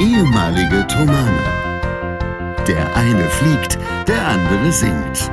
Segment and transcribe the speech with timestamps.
[0.00, 1.42] ehemalige Tomane.
[2.68, 5.30] Der eine fliegt, der andere singt.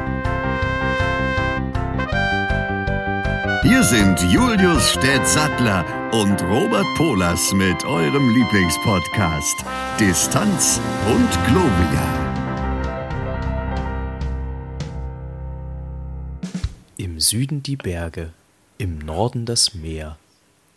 [3.63, 9.65] Hier sind Julius Städtsattler und Robert Polas mit eurem Lieblingspodcast
[9.99, 12.23] Distanz und Globia.
[16.97, 18.31] Im Süden die Berge,
[18.77, 20.17] im Norden das Meer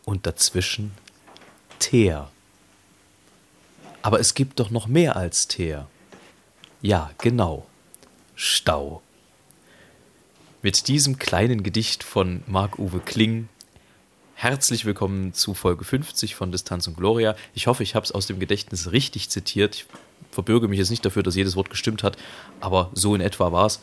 [0.05, 0.93] und dazwischen
[1.79, 2.31] Teer.
[4.07, 5.89] Aber es gibt doch noch mehr als Teer.
[6.81, 7.67] Ja, genau.
[8.37, 9.03] Stau.
[10.63, 13.49] Mit diesem kleinen Gedicht von Marc-Uwe Kling
[14.37, 17.35] herzlich willkommen zu Folge 50 von Distanz und Gloria.
[17.53, 19.75] Ich hoffe, ich habe es aus dem Gedächtnis richtig zitiert.
[19.75, 19.87] Ich
[20.31, 22.17] verbürge mich jetzt nicht dafür, dass jedes Wort gestimmt hat,
[22.61, 23.81] aber so in etwa war es.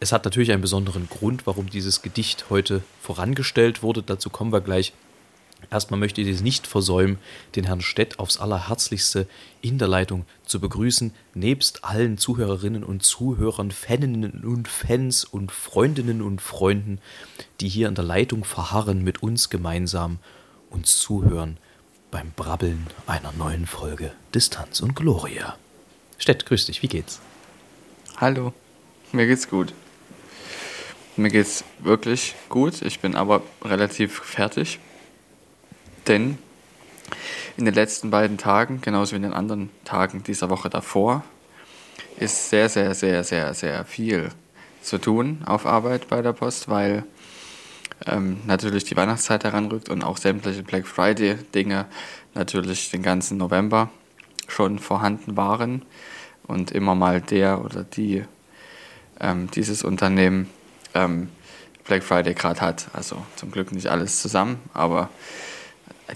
[0.00, 4.02] Es hat natürlich einen besonderen Grund, warum dieses Gedicht heute vorangestellt wurde.
[4.02, 4.94] Dazu kommen wir gleich.
[5.70, 7.18] Erstmal möchte ich es nicht versäumen,
[7.56, 9.26] den Herrn Stett aufs Allerherzlichste
[9.60, 16.20] in der Leitung zu begrüßen, nebst allen Zuhörerinnen und Zuhörern, Faninnen und Fans und Freundinnen
[16.20, 16.98] und Freunden,
[17.60, 20.18] die hier in der Leitung verharren, mit uns gemeinsam
[20.70, 21.58] uns zuhören
[22.10, 25.56] beim Brabbeln einer neuen Folge Distanz und Gloria.
[26.18, 27.20] Stett, grüß dich, wie geht's?
[28.18, 28.52] Hallo,
[29.12, 29.72] mir geht's gut.
[31.16, 32.80] Mir geht's wirklich gut.
[32.82, 34.78] Ich bin aber relativ fertig.
[36.06, 36.38] Denn
[37.56, 41.24] in den letzten beiden Tagen, genauso wie in den anderen Tagen dieser Woche davor,
[42.18, 44.30] ist sehr, sehr, sehr, sehr, sehr viel
[44.82, 47.04] zu tun auf Arbeit bei der Post, weil
[48.06, 51.86] ähm, natürlich die Weihnachtszeit heranrückt und auch sämtliche Black Friday-Dinge
[52.34, 53.90] natürlich den ganzen November
[54.48, 55.82] schon vorhanden waren
[56.46, 58.24] und immer mal der oder die
[59.20, 60.50] ähm, dieses Unternehmen
[60.94, 61.28] ähm,
[61.84, 62.88] Black Friday gerade hat.
[62.92, 65.08] Also zum Glück nicht alles zusammen, aber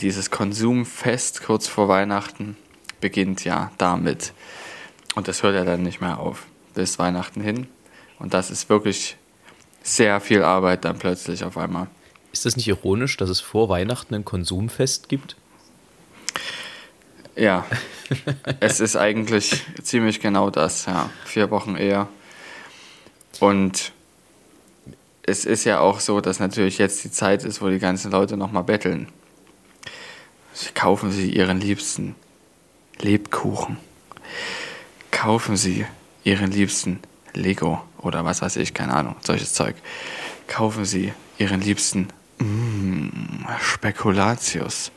[0.01, 2.57] dieses Konsumfest kurz vor Weihnachten
[3.01, 4.33] beginnt ja damit.
[5.15, 7.69] Und das hört ja dann nicht mehr auf bis Weihnachten hin.
[8.19, 9.17] Und das ist wirklich
[9.83, 11.87] sehr viel Arbeit dann plötzlich auf einmal.
[12.33, 15.37] Ist das nicht ironisch, dass es vor Weihnachten ein Konsumfest gibt?
[17.35, 17.67] Ja,
[18.61, 21.11] es ist eigentlich ziemlich genau das, ja.
[21.25, 22.09] Vier Wochen eher.
[23.41, 23.93] Und
[25.23, 28.37] es ist ja auch so, dass natürlich jetzt die Zeit ist, wo die ganzen Leute
[28.37, 29.09] nochmal betteln.
[30.75, 32.15] Kaufen Sie Ihren Liebsten
[32.99, 33.77] Lebkuchen.
[35.11, 35.85] Kaufen Sie
[36.25, 37.01] Ihren Liebsten
[37.35, 39.77] Lego oder was weiß ich, keine Ahnung, solches Zeug.
[40.49, 42.09] Kaufen Sie Ihren Liebsten
[42.39, 43.09] mm,
[43.61, 44.93] Spekulatius.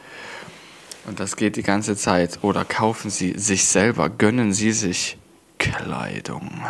[1.06, 2.40] Und das geht die ganze Zeit.
[2.44, 5.18] Oder kaufen Sie sich selber, gönnen Sie sich
[5.58, 6.64] Kleidung.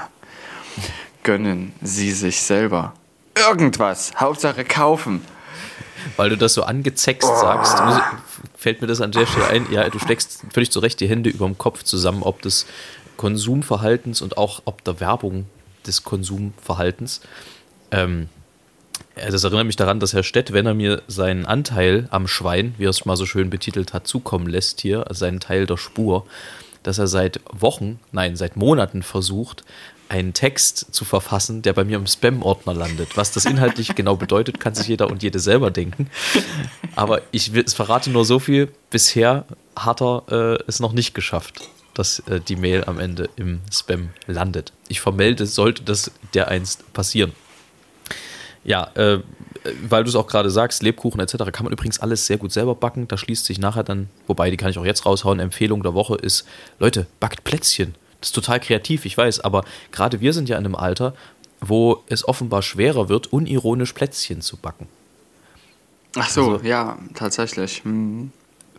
[1.24, 2.94] Gönnen Sie sich selber
[3.36, 4.12] irgendwas.
[4.16, 5.22] Hauptsache kaufen.
[6.18, 7.42] Weil du das so angezext oh.
[7.42, 7.78] sagst,
[8.56, 9.72] fällt mir das an der Stelle ein.
[9.72, 12.66] Ja, du steckst völlig zurecht die Hände über dem Kopf zusammen, ob des
[13.18, 15.46] Konsumverhaltens und auch ob der Werbung
[15.86, 17.22] des Konsumverhaltens.
[17.92, 18.30] Ähm,
[19.16, 22.86] das erinnert mich daran, dass Herr Stett, wenn er mir seinen Anteil am Schwein, wie
[22.86, 26.26] er es mal so schön betitelt hat, zukommen lässt hier, also seinen Teil der Spur,
[26.84, 29.64] dass er seit Wochen, nein, seit Monaten versucht,
[30.10, 33.16] einen Text zu verfassen, der bei mir im Spam-Ordner landet.
[33.16, 36.10] Was das inhaltlich genau bedeutet, kann sich jeder und jede selber denken.
[36.96, 41.62] Aber ich verrate nur so viel, bisher hat er äh, es noch nicht geschafft,
[41.94, 44.74] dass äh, die Mail am Ende im Spam landet.
[44.88, 47.34] Ich vermelde, sollte das dereinst passieren.
[48.64, 49.20] Ja, äh,
[49.88, 51.38] weil du es auch gerade sagst, Lebkuchen etc.
[51.52, 53.08] kann man übrigens alles sehr gut selber backen.
[53.08, 56.16] Da schließt sich nachher dann, wobei die kann ich auch jetzt raushauen, Empfehlung der Woche
[56.16, 56.46] ist,
[56.80, 57.96] Leute, backt Plätzchen.
[58.20, 61.14] Das ist total kreativ, ich weiß, aber gerade wir sind ja in einem Alter,
[61.62, 64.88] wo es offenbar schwerer wird, unironisch Plätzchen zu backen.
[66.16, 67.84] Ach so, also, ja, tatsächlich.
[67.86, 68.32] Mhm.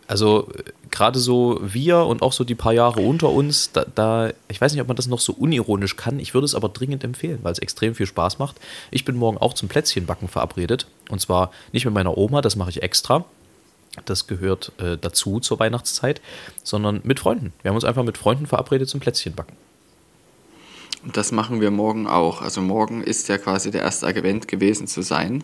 [0.07, 0.49] Also
[0.89, 4.73] gerade so wir und auch so die paar Jahre unter uns, da, da, ich weiß
[4.73, 6.19] nicht, ob man das noch so unironisch kann.
[6.19, 8.57] Ich würde es aber dringend empfehlen, weil es extrem viel Spaß macht.
[8.89, 10.85] Ich bin morgen auch zum Plätzchenbacken verabredet.
[11.09, 13.23] Und zwar nicht mit meiner Oma, das mache ich extra,
[14.05, 16.21] das gehört äh, dazu zur Weihnachtszeit,
[16.63, 17.53] sondern mit Freunden.
[17.61, 19.55] Wir haben uns einfach mit Freunden verabredet zum Plätzchenbacken.
[21.03, 22.41] Und das machen wir morgen auch.
[22.41, 25.43] Also morgen ist ja quasi der erste Advent gewesen zu sein.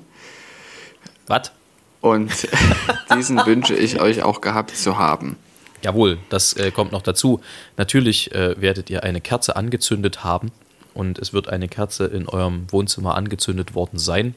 [1.25, 1.51] Was?
[1.99, 2.31] Und
[3.15, 5.35] diesen wünsche ich euch auch gehabt zu haben.
[5.81, 7.41] Jawohl, das äh, kommt noch dazu.
[7.75, 10.51] Natürlich äh, werdet ihr eine Kerze angezündet haben
[10.93, 14.35] und es wird eine Kerze in eurem Wohnzimmer angezündet worden sein.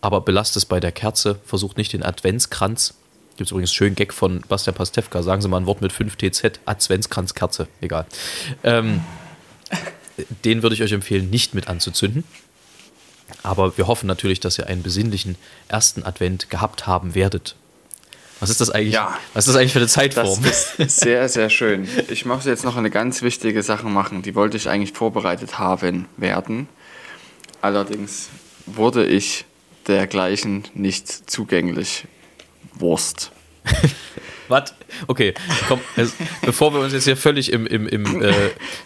[0.00, 2.94] Aber belasst es bei der Kerze, versucht nicht den Adventskranz
[3.40, 5.22] Gibt es übrigens einen schönen Gag von Bastian Pastewka.
[5.22, 6.60] Sagen Sie mal ein Wort mit 5 TZ.
[6.66, 7.68] Adventskranzkerze.
[7.80, 8.04] Egal.
[8.62, 9.00] Ähm,
[10.44, 12.24] den würde ich euch empfehlen, nicht mit anzuzünden.
[13.42, 15.36] Aber wir hoffen natürlich, dass ihr einen besinnlichen
[15.68, 17.56] ersten Advent gehabt haben werdet.
[18.40, 18.92] Was ist das eigentlich?
[18.92, 19.18] Ja.
[19.32, 20.42] Was ist das eigentlich für eine Zeitform?
[20.42, 21.88] Das ist sehr, sehr schön.
[22.10, 24.20] Ich möchte jetzt noch eine ganz wichtige Sache machen.
[24.20, 26.68] Die wollte ich eigentlich vorbereitet haben werden.
[27.62, 28.28] Allerdings
[28.66, 29.46] wurde ich
[29.86, 32.04] dergleichen nicht zugänglich.
[32.74, 33.32] Wurst.
[34.48, 34.74] Was?
[35.06, 35.32] Okay,
[35.68, 36.12] komm, also,
[36.42, 38.32] bevor wir uns jetzt hier völlig im, im, im, äh,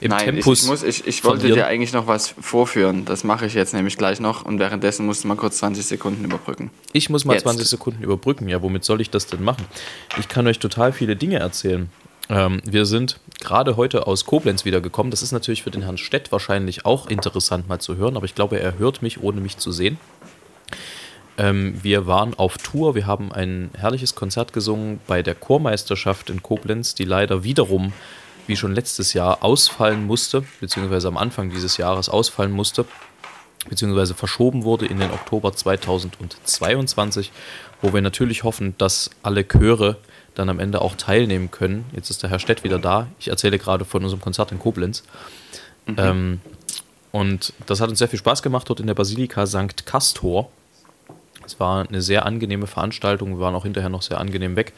[0.03, 0.59] im Nein, Tempus.
[0.59, 3.07] ich, ich, muss, ich, ich wollte dir eigentlich noch was vorführen.
[3.07, 6.23] Das mache ich jetzt nämlich gleich noch und währenddessen musst du mal kurz 20 Sekunden
[6.23, 6.71] überbrücken.
[6.93, 7.45] Ich muss mal Jetzt.
[7.45, 8.47] 20 Sekunden überbrücken.
[8.49, 9.65] Ja, womit soll ich das denn machen?
[10.19, 11.89] Ich kann euch total viele Dinge erzählen.
[12.29, 15.11] Ähm, wir sind gerade heute aus Koblenz wiedergekommen.
[15.11, 18.35] Das ist natürlich für den Herrn Stett wahrscheinlich auch interessant mal zu hören, aber ich
[18.35, 19.99] glaube, er hört mich, ohne mich zu sehen.
[21.37, 26.43] Ähm, wir waren auf Tour, wir haben ein herrliches Konzert gesungen bei der Chormeisterschaft in
[26.43, 27.93] Koblenz, die leider wiederum,
[28.47, 32.85] wie schon letztes Jahr, ausfallen musste, beziehungsweise am Anfang dieses Jahres ausfallen musste,
[33.69, 37.33] beziehungsweise verschoben wurde in den Oktober 2022,
[37.83, 39.97] wo wir natürlich hoffen, dass alle Chöre
[40.35, 41.85] dann am Ende auch teilnehmen können.
[41.95, 43.09] Jetzt ist der Herr Stett wieder da.
[43.19, 45.05] Ich erzähle gerade von unserem Konzert in Koblenz.
[45.97, 46.41] Ähm,
[47.13, 49.87] und das hat uns sehr viel Spaß gemacht dort in der Basilika St.
[49.87, 50.51] Castor.
[51.47, 53.31] Es war eine sehr angenehme Veranstaltung.
[53.37, 54.73] Wir waren auch hinterher noch sehr angenehm weg.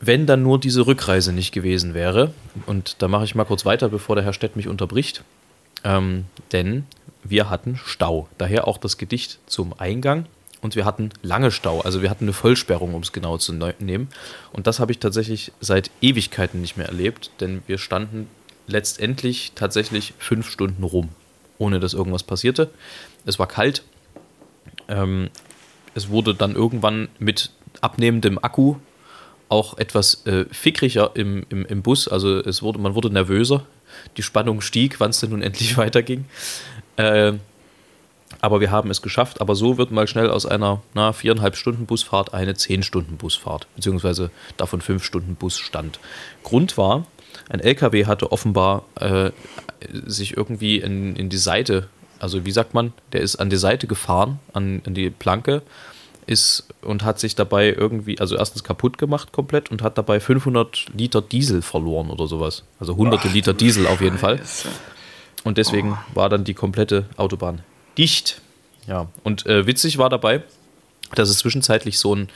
[0.00, 2.32] Wenn dann nur diese Rückreise nicht gewesen wäre,
[2.66, 5.24] und da mache ich mal kurz weiter, bevor der Herr Stett mich unterbricht,
[5.84, 6.86] ähm, denn
[7.24, 8.28] wir hatten Stau.
[8.38, 10.26] Daher auch das Gedicht zum Eingang.
[10.60, 11.80] Und wir hatten lange Stau.
[11.80, 14.08] Also wir hatten eine Vollsperrung, um es genau zu nehmen.
[14.52, 18.28] Und das habe ich tatsächlich seit Ewigkeiten nicht mehr erlebt, denn wir standen
[18.66, 21.10] letztendlich tatsächlich fünf Stunden rum,
[21.58, 22.70] ohne dass irgendwas passierte.
[23.24, 23.84] Es war kalt.
[24.88, 25.30] Ähm,
[25.94, 27.50] es wurde dann irgendwann mit
[27.80, 28.76] abnehmendem Akku
[29.48, 32.08] auch etwas äh, fickriger im, im, im Bus.
[32.08, 33.64] Also es wurde, man wurde nervöser.
[34.16, 36.26] Die Spannung stieg, wann es denn nun endlich weiterging.
[36.96, 37.34] Äh,
[38.40, 39.40] aber wir haben es geschafft.
[39.40, 43.66] Aber so wird mal schnell aus einer na, viereinhalb Stunden Busfahrt eine zehn Stunden Busfahrt,
[43.74, 45.98] beziehungsweise davon fünf Stunden Busstand.
[46.44, 47.06] Grund war,
[47.48, 49.30] ein LKW hatte offenbar äh,
[50.06, 51.88] sich irgendwie in, in die Seite,
[52.20, 55.62] also wie sagt man, der ist an die Seite gefahren, an, an die Planke,
[56.26, 60.86] ist und hat sich dabei irgendwie, also erstens kaputt gemacht komplett und hat dabei 500
[60.94, 62.64] Liter Diesel verloren oder sowas.
[62.78, 64.40] Also hunderte Liter Diesel auf jeden Fall.
[65.44, 67.62] Und deswegen war dann die komplette Autobahn
[67.96, 68.42] dicht.
[68.86, 70.42] Ja, und äh, witzig war dabei,
[71.14, 72.28] dass es zwischenzeitlich so ein,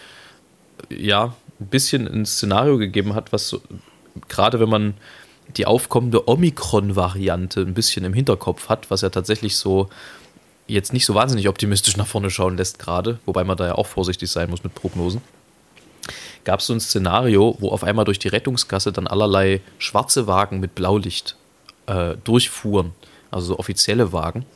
[0.88, 3.61] ja, ein bisschen ein Szenario gegeben hat, was so,
[4.29, 4.94] gerade wenn man
[5.56, 9.88] die aufkommende Omikron-Variante ein bisschen im Hinterkopf hat, was ja tatsächlich so
[10.66, 13.87] jetzt nicht so wahnsinnig optimistisch nach vorne schauen lässt gerade, wobei man da ja auch
[13.87, 15.20] vorsichtig sein muss mit Prognosen,
[16.44, 20.60] gab es so ein Szenario, wo auf einmal durch die Rettungsgasse dann allerlei schwarze Wagen
[20.60, 21.37] mit Blaulicht
[21.87, 22.93] äh, durchfuhren,
[23.31, 24.46] also so offizielle Wagen,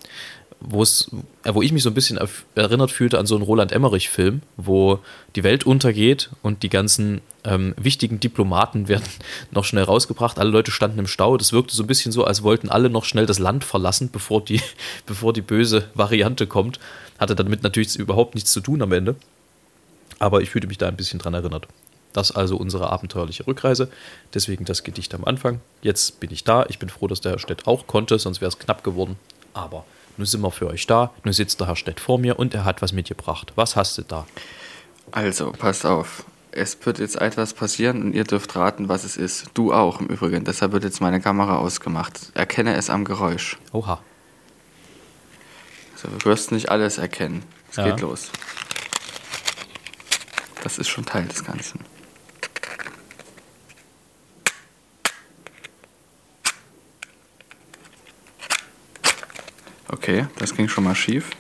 [0.61, 1.11] wo es,
[1.45, 2.19] äh, wo ich mich so ein bisschen
[2.55, 5.01] erinnert fühlte an so einen Roland Emmerich-Film, wo
[5.35, 9.05] die Welt untergeht und die ganzen ähm, wichtigen Diplomaten werden
[9.51, 10.39] noch schnell rausgebracht.
[10.39, 11.37] Alle Leute standen im Stau.
[11.37, 14.45] Das wirkte so ein bisschen so, als wollten alle noch schnell das Land verlassen, bevor
[14.45, 14.61] die,
[15.07, 16.79] bevor die böse Variante kommt.
[17.19, 19.17] Hatte damit natürlich überhaupt nichts zu tun am Ende.
[20.19, 21.67] Aber ich fühlte mich da ein bisschen dran erinnert.
[22.13, 23.91] Das also unsere abenteuerliche Rückreise.
[24.33, 25.61] Deswegen das Gedicht am Anfang.
[25.83, 26.65] Jetzt bin ich da.
[26.71, 29.17] Ich bin froh, dass der Herr Stett auch konnte, sonst wäre es knapp geworden.
[29.53, 29.85] Aber
[30.17, 31.13] nun sind wir für euch da.
[31.25, 33.53] Nun sitzt der Herr Stett vor mir und er hat was mitgebracht.
[33.57, 34.27] Was hast du da?
[35.13, 36.25] Also, passt auf.
[36.53, 39.47] Es wird jetzt etwas passieren und ihr dürft raten, was es ist.
[39.55, 40.45] Du auch im Übrigen.
[40.45, 42.31] Deshalb wird jetzt meine Kamera ausgemacht.
[42.35, 43.59] Erkenne es am Geräusch.
[43.73, 44.01] Oha.
[45.95, 47.43] Also, du wirst nicht alles erkennen.
[47.71, 47.91] Es Ja.
[47.91, 48.31] geht los.
[50.63, 51.81] Das ist schon Teil des Ganzen.
[60.09, 61.31] Okay, das ging schon mal schief.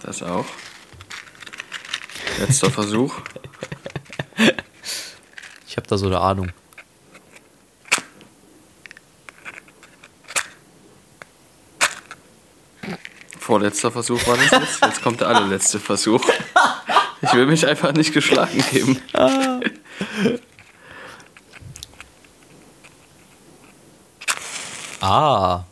[0.00, 0.46] Das auch.
[2.38, 3.14] Letzter Versuch.
[5.66, 6.50] Ich habe da so eine Ahnung.
[13.38, 14.82] Vorletzter Versuch war das jetzt.
[14.82, 16.24] Jetzt kommt der allerletzte Versuch.
[17.20, 19.02] Ich will mich einfach nicht geschlagen geben.
[25.06, 25.66] Ah,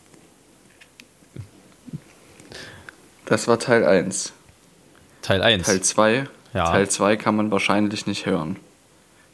[3.33, 4.31] Das war Teil 1.
[5.23, 5.65] Teil 1.
[5.65, 6.27] Teil 2.
[6.53, 6.65] Ja.
[6.65, 8.57] Teil 2 kann man wahrscheinlich nicht hören.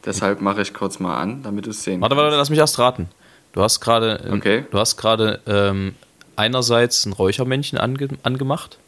[0.06, 2.78] Deshalb mache ich kurz mal an, damit du es sehen Warte, warte, lass mich erst
[2.78, 3.10] raten.
[3.52, 4.64] Du hast gerade ähm, Okay.
[4.70, 5.94] du hast gerade ähm,
[6.34, 8.78] einerseits ein Räuchermännchen ange angemacht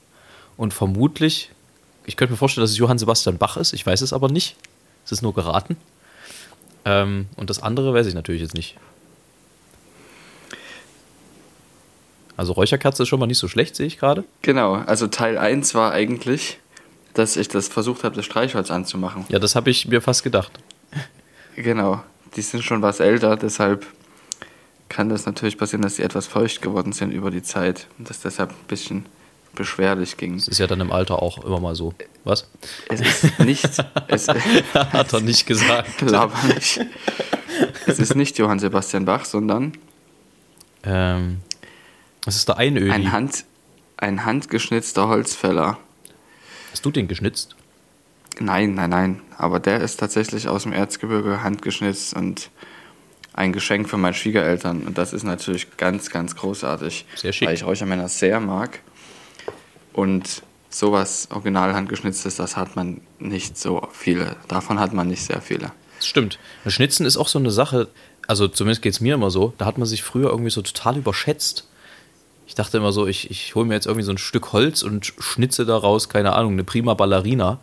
[0.57, 1.51] und vermutlich,
[2.07, 4.57] ich könnte mir vorstellen, dass es Johann Sebastian Bach ist, ich weiß es aber nicht.
[5.05, 5.77] Es ist nur geraten.
[6.87, 8.79] Ähm, und das andere weiß ich natürlich jetzt nicht.
[12.37, 14.25] Also Räucherkerze ist schon mal nicht so schlecht, sehe ich gerade.
[14.43, 16.59] Genau, also Teil 1 war eigentlich,
[17.15, 19.25] dass ich das versucht habe, das Streichholz anzumachen.
[19.29, 20.53] Ja, das habe ich mir fast gedacht.
[21.57, 22.03] Genau,
[22.37, 23.87] die sind schon was älter, deshalb
[24.89, 28.21] kann das natürlich passieren, dass sie etwas feucht geworden sind über die Zeit und dass
[28.21, 29.07] deshalb ein bisschen
[29.55, 30.37] beschwerlich ging.
[30.37, 31.95] Das ist ja dann im Alter auch immer mal so.
[32.25, 32.49] Was?
[32.89, 33.69] Es ist nicht,
[34.09, 34.29] es,
[34.75, 36.01] Hat er nicht gesagt.
[36.03, 36.81] Laber nicht.
[37.87, 39.73] Es ist nicht Johann Sebastian Bach, sondern
[40.85, 41.39] Ähm,
[42.25, 42.91] das ist der Einöli.
[42.91, 43.45] ein, Hand,
[43.97, 45.79] ein handgeschnitzter Holzfäller.
[46.71, 47.57] Hast du den geschnitzt?
[48.41, 49.21] Nein, nein, nein.
[49.37, 52.51] Aber der ist tatsächlich aus dem Erzgebirge handgeschnitzt und
[53.35, 54.83] ein Geschenk für meine Schwiegereltern.
[54.83, 57.07] Und das ist natürlich ganz, ganz großartig.
[57.17, 57.49] Sehr schick.
[57.49, 58.81] Weil ich Räuchermänner sehr mag.
[59.93, 64.37] Und sowas original handgeschnitztes, das hat man nicht so viele.
[64.49, 65.73] Davon hat man nicht sehr viele.
[65.99, 66.39] Das stimmt.
[66.67, 67.89] Schnitzen ist auch so eine Sache,
[68.27, 70.97] also zumindest geht es mir immer so, da hat man sich früher irgendwie so total
[70.97, 71.69] überschätzt.
[72.53, 75.15] Ich dachte immer so, ich, ich hole mir jetzt irgendwie so ein Stück Holz und
[75.19, 77.61] schnitze daraus, keine Ahnung, eine prima Ballerina.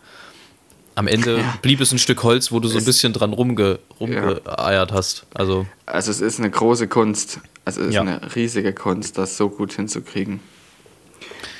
[0.96, 1.54] Am Ende Ja.
[1.62, 5.26] blieb es ein Stück Holz, wo du so ein bisschen dran rumge, rumgeeiert hast.
[5.32, 7.38] Also, Also es ist eine große Kunst.
[7.64, 8.00] Also es ist Ja.
[8.00, 10.40] eine riesige Kunst, das so gut hinzukriegen.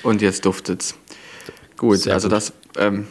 [0.03, 0.97] Und jetzt duftet's.
[1.77, 2.33] Gut, Sehr also gut.
[2.37, 3.07] das ähm,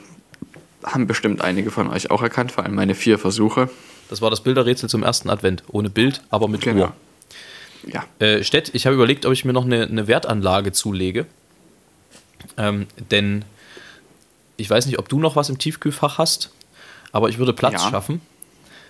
[0.83, 3.69] haben bestimmt einige von euch auch erkannt, vor allem meine vier Versuche.
[4.09, 5.63] das war das Bilderrätsel zum ersten Advent.
[5.69, 6.87] Ohne Bild, aber mit Genau.
[6.87, 6.93] Uhr.
[7.85, 8.03] Ja.
[8.19, 11.25] Äh, Stett, ich habe überlegt, ob ich mir noch eine, eine Wertanlage zulege.
[12.57, 13.45] Ähm, denn
[14.57, 16.51] ich weiß nicht, ob du noch was im Tiefkühlfach hast,
[17.11, 17.89] aber ich würde Platz Ja.
[17.89, 18.21] schaffen.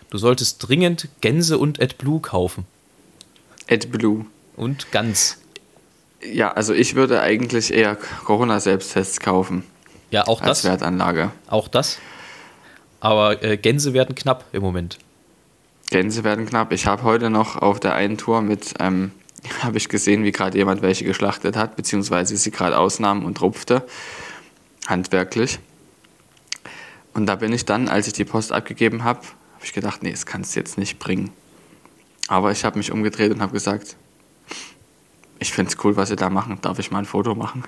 [0.09, 2.65] Du solltest dringend Gänse und AdBlue kaufen.
[3.69, 4.25] AdBlue.
[4.55, 5.37] Und Gans.
[6.21, 9.63] Ja, also ich würde eigentlich eher Corona-Selbsttests kaufen
[10.11, 10.71] Ja, auch als das.
[10.71, 11.31] Wertanlage.
[11.47, 11.99] Auch das.
[12.99, 14.97] Aber äh, Gänse werden knapp im Moment.
[15.89, 16.71] Gänse werden knapp.
[16.71, 19.11] Ich habe heute noch auf der einen Tour mit, ähm,
[19.63, 23.85] habe ich gesehen, wie gerade jemand welche geschlachtet hat, beziehungsweise sie gerade ausnahm und rupfte,
[24.87, 25.59] handwerklich.
[27.13, 30.11] Und da bin ich dann, als ich die Post abgegeben habe, habe ich gedacht, nee,
[30.11, 31.31] das kannst du jetzt nicht bringen.
[32.27, 33.95] Aber ich habe mich umgedreht und habe gesagt,
[35.39, 36.59] ich finde es cool, was sie da machen.
[36.61, 37.63] Darf ich mal ein Foto machen?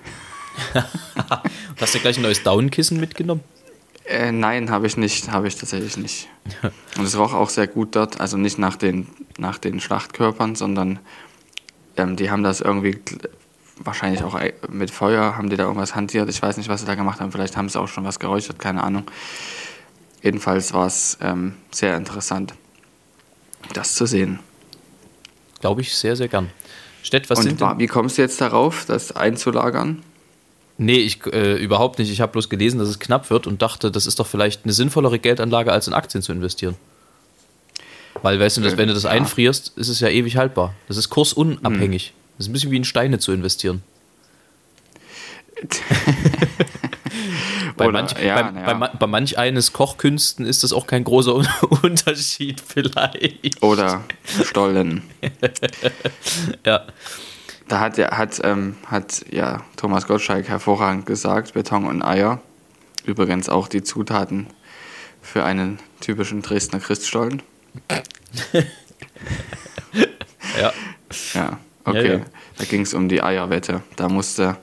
[1.79, 3.43] Hast du gleich ein neues Downkissen mitgenommen?
[4.05, 6.27] Äh, nein, habe ich nicht, habe ich tatsächlich nicht.
[6.97, 10.99] Und es roch auch sehr gut dort, also nicht nach den, nach den Schlachtkörpern, sondern
[11.97, 12.99] ähm, die haben das irgendwie
[13.77, 16.29] wahrscheinlich auch ei- mit Feuer, haben die da irgendwas hantiert.
[16.29, 17.31] Ich weiß nicht, was sie da gemacht haben.
[17.31, 19.03] Vielleicht haben sie auch schon was geräuchert, keine Ahnung.
[20.21, 22.53] Jedenfalls war es ähm, sehr interessant,
[23.73, 24.39] das zu sehen.
[25.61, 26.49] Glaube ich sehr, sehr gern.
[27.03, 27.79] Stett, was Und sind denn?
[27.79, 30.03] wie kommst du jetzt darauf, das einzulagern?
[30.83, 32.09] Nee, ich äh, überhaupt nicht.
[32.11, 34.73] Ich habe bloß gelesen, dass es knapp wird und dachte, das ist doch vielleicht eine
[34.73, 36.75] sinnvollere Geldanlage, als in Aktien zu investieren.
[38.23, 40.73] Weil, weißt du, dass, Äh, wenn du das einfrierst, ist es ja ewig haltbar.
[40.87, 42.13] Das ist kursunabhängig.
[42.37, 43.83] Das ist ein bisschen wie in Steine zu investieren.
[47.77, 48.73] Bei, Oder- manch, ja, bei, ja.
[48.73, 51.47] bei, bei manch eines Kochkünsten ist das auch kein großer Un-
[51.83, 53.61] Unterschied vielleicht.
[53.63, 54.03] Oder
[54.43, 55.03] Stollen?
[56.65, 56.85] Ja,
[57.71, 62.41] Da hat ja, hat, ähm, hat ja Thomas Gottschalk hervorragend gesagt, Beton und Eier.
[63.05, 64.47] Übrigens auch die Zutaten
[65.21, 67.41] für einen typischen Dresdner Christstollen.
[70.59, 70.73] ja.
[71.33, 72.17] Ja, okay.
[72.17, 72.25] ja.
[72.57, 73.81] Da ging es um die Eierwette.
[73.95, 74.57] Da musste,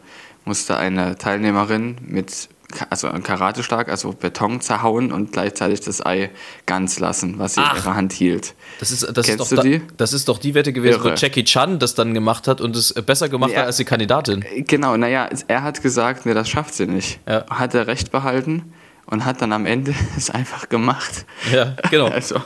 [0.44, 2.50] musste eine Teilnehmerin mit,
[2.90, 6.30] also ein Karate stark, also Beton zerhauen und gleichzeitig das Ei
[6.66, 7.72] ganz lassen, was sie Ach.
[7.72, 8.54] in ihrer Hand hielt.
[8.78, 9.82] Das ist, das, ist Kennst doch du die?
[9.96, 11.14] das ist doch die Wette gewesen, wo Irre.
[11.16, 13.60] Jackie Chan das dann gemacht hat und es besser gemacht Ja.
[13.60, 14.44] hat als die Kandidatin.
[14.66, 17.20] Genau, naja, er hat gesagt, nee, das schafft sie nicht.
[17.26, 17.46] Ja.
[17.48, 18.72] Hat er recht behalten
[19.06, 21.24] und hat dann am Ende es einfach gemacht.
[21.52, 22.08] Ja, genau.
[22.12, 22.40] Also,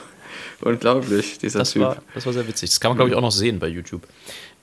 [0.61, 1.83] unglaublich, dieser Das Typ.
[1.83, 2.71] war, das war sehr witzig.
[2.71, 4.03] Das kann man, glaube ich, auch noch sehen bei YouTube.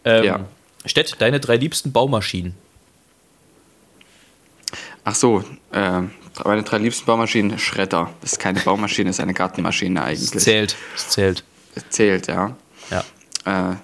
[0.06, 0.40] Ähm, Ja.
[0.86, 2.56] Stett, deine drei liebsten Baumaschinen.
[5.10, 6.02] Ach so, äh,
[6.46, 8.14] meine drei liebsten Baumaschinen, Schredder.
[8.22, 10.30] Das ist keine Baumaschine, das ist eine Gartenmaschine eigentlich.
[10.40, 10.76] zählt.
[10.94, 11.44] Das zählt.
[11.74, 12.56] Es zählt, ja.
[12.92, 13.72] Ja.
[13.72, 13.76] Äh,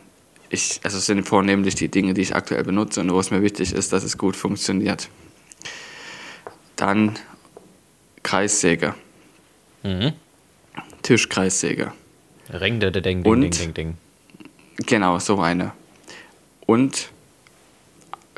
[0.49, 3.41] ich, also es sind vornehmlich die Dinge, die ich aktuell benutze und wo es mir
[3.41, 5.09] wichtig ist, dass es gut funktioniert.
[6.75, 7.17] Dann
[8.21, 8.93] Kreissäge.
[9.81, 10.13] Mhm.
[11.01, 11.91] Tischkreissäge.
[12.53, 13.41] Ring, der, der, ding, ding, Und?
[13.41, 13.97] ding, ding, ding.
[14.85, 15.71] Genau, so eine.
[16.67, 17.09] Und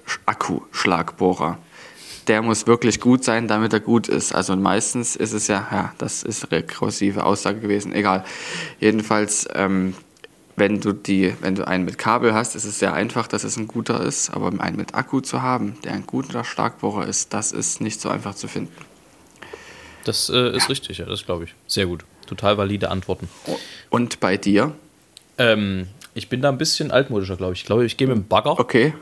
[0.08, 1.58] Sch- Akkuschlagbohrer.
[2.28, 4.36] Der muss wirklich gut sein, damit er gut ist.
[4.36, 8.26] Also meistens ist es ja, ja, das ist rekursive Aussage gewesen, egal.
[8.80, 9.94] Jedenfalls, ähm,
[10.58, 13.58] wenn du die, wenn du einen mit Kabel hast, ist es sehr einfach, dass es
[13.58, 14.32] ein guter ist.
[14.32, 18.10] Aber einen mit Akku zu haben, der ein guter Schlagbohrer ist, das ist nicht so
[18.10, 18.74] einfach zu finden.
[20.04, 21.54] Das äh, ist richtig, ja, das glaube ich.
[21.68, 22.06] Sehr gut.
[22.26, 23.30] Total valide Antworten.
[23.90, 24.74] Und bei dir?
[25.38, 27.60] Ähm, ich bin da ein bisschen altmodischer, glaube ich.
[27.60, 28.60] Ich glaube, ich gehe mit dem Bagger.
[28.60, 28.94] Okay.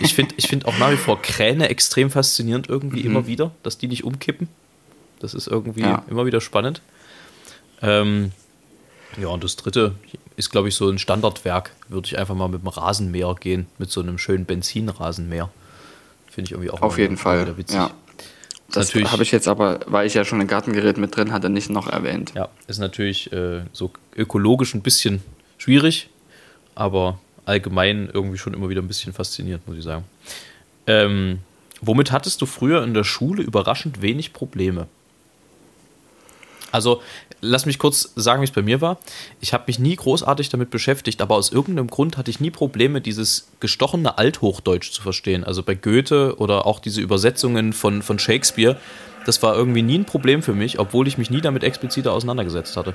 [0.00, 3.06] Ich finde ich find auch nach wie vor Kräne extrem faszinierend irgendwie Mhm.
[3.06, 4.48] immer wieder, dass die nicht umkippen.
[5.20, 6.04] Das ist irgendwie Ja.
[6.08, 6.80] immer wieder spannend.
[7.82, 8.32] Ähm,
[9.20, 9.94] ja, und das dritte
[10.36, 11.72] ist, glaube ich, so ein Standardwerk.
[11.88, 15.50] Würde ich einfach mal mit dem Rasenmäher gehen, mit so einem schönen Benzinrasenmäher.
[16.30, 17.40] Finde ich irgendwie auch Auf jeden wieder- Fall.
[17.42, 17.76] wieder witzig.
[17.76, 17.90] Ja.
[18.70, 21.70] Das habe ich jetzt aber, weil ich ja schon ein Gartengerät mit drin hatte, nicht
[21.70, 22.32] noch erwähnt.
[22.34, 25.22] Ja, ist natürlich äh, so ökologisch ein bisschen
[25.56, 26.10] schwierig,
[26.74, 30.04] aber allgemein irgendwie schon immer wieder ein bisschen faszinierend, muss ich sagen.
[30.86, 31.38] Ähm,
[31.80, 34.86] womit hattest du früher in der Schule überraschend wenig Probleme?
[36.70, 37.00] Also,
[37.40, 38.98] lass mich kurz sagen, wie es bei mir war.
[39.40, 43.00] Ich habe mich nie großartig damit beschäftigt, aber aus irgendeinem Grund hatte ich nie Probleme,
[43.00, 45.44] dieses gestochene Althochdeutsch zu verstehen.
[45.44, 48.76] Also bei Goethe oder auch diese Übersetzungen von, von Shakespeare,
[49.24, 52.76] das war irgendwie nie ein Problem für mich, obwohl ich mich nie damit expliziter auseinandergesetzt
[52.76, 52.94] hatte.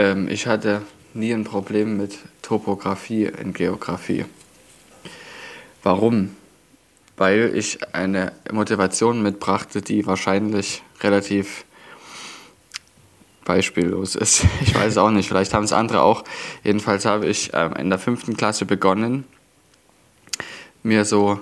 [0.00, 0.80] Ähm, ich hatte
[1.12, 4.24] nie ein Problem mit Topografie in Geografie.
[5.82, 6.34] Warum?
[7.18, 11.66] Weil ich eine Motivation mitbrachte, die wahrscheinlich relativ
[13.44, 14.46] beispiellos ist.
[14.62, 16.24] Ich weiß auch nicht, vielleicht haben es andere auch.
[16.64, 19.24] Jedenfalls habe ich ähm, in der fünften Klasse begonnen,
[20.82, 21.40] mir so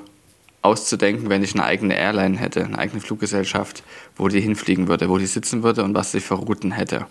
[0.63, 3.85] auszudenken, wenn ich eine eigene Airline hätte, eine eigene Fluggesellschaft,
[4.17, 7.07] wo die hinfliegen würde, wo die sitzen würde und was sie für Routen hätte.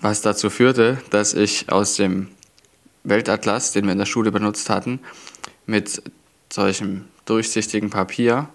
[0.00, 2.28] Was dazu führte, dass ich aus dem
[3.04, 5.00] Weltatlas, den wir in der Schule benutzt hatten,
[5.64, 6.02] mit
[6.52, 8.48] solchem durchsichtigen Papier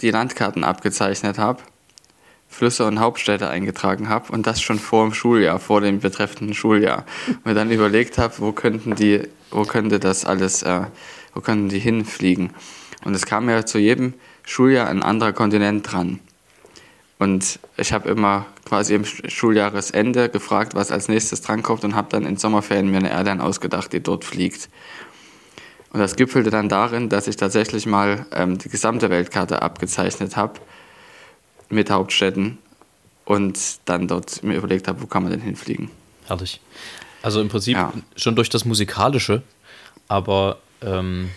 [0.00, 1.62] die Landkarten abgezeichnet habe,
[2.48, 7.04] Flüsse und Hauptstädte eingetragen habe und das schon vor dem Schuljahr, vor dem betreffenden Schuljahr.
[7.28, 10.82] Und mir dann überlegt habe, wo könnten die, wo könnte das alles, äh,
[11.34, 12.50] wo könnten die hinfliegen.
[13.04, 16.20] Und es kam ja zu jedem Schuljahr ein anderer Kontinent dran.
[17.18, 22.08] Und ich habe immer quasi im Sch- Schuljahresende gefragt, was als nächstes drankommt und habe
[22.10, 24.68] dann in Sommerferien mir eine Airline ausgedacht, die dort fliegt.
[25.90, 30.60] Und das gipfelte dann darin, dass ich tatsächlich mal ähm, die gesamte Weltkarte abgezeichnet habe
[31.70, 32.58] mit Hauptstädten
[33.24, 35.90] und dann dort mir überlegt habe, wo kann man denn hinfliegen.
[36.26, 36.60] Herrlich.
[37.22, 37.92] Also im Prinzip Ja.
[38.16, 39.42] schon durch das Musikalische,
[40.06, 41.30] aber ähm,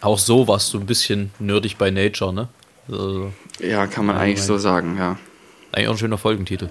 [0.00, 2.48] auch so warst du ein bisschen nerdig by nature, ne?
[2.88, 5.16] Also, Ja, kann man eigentlich so sagen, ja.
[5.72, 6.68] Eigentlich auch ein schöner Folgentitel.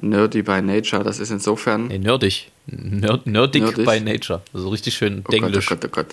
[0.00, 1.88] Nerdy by Nature, das ist insofern.
[1.88, 2.50] Nee, nerdig.
[2.66, 3.86] Nerd, nerdig, Nerdig?
[3.86, 4.42] by nature.
[4.52, 5.60] Also richtig schön Oh Gott, oh.
[5.66, 6.06] Gott, oh Gott.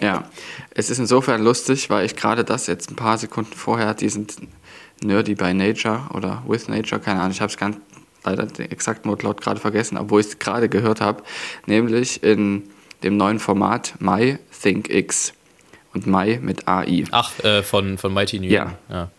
[0.00, 0.28] Ja,
[0.70, 4.26] es ist insofern lustig, weil ich gerade das jetzt ein paar Sekunden vorher, diesen
[5.02, 7.78] Nerdy by Nature oder With Nature, keine Ahnung, ich habe es ganz
[8.22, 11.22] leider den exakten Wortlaut gerade vergessen, obwohl ich es gerade gehört habe,
[11.66, 12.64] nämlich in
[13.02, 15.32] dem neuen Format My Think X
[15.92, 17.04] und My mit AI.
[17.10, 18.74] Ach, äh, von, von Mighty New Ja.
[18.88, 19.10] Ja.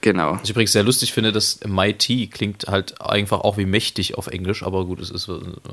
[0.00, 0.34] Genau.
[0.34, 4.28] Was ich übrigens sehr lustig finde, dass Mighty klingt halt einfach auch wie mächtig auf
[4.28, 5.28] Englisch, aber gut, es ist.
[5.28, 5.32] äh,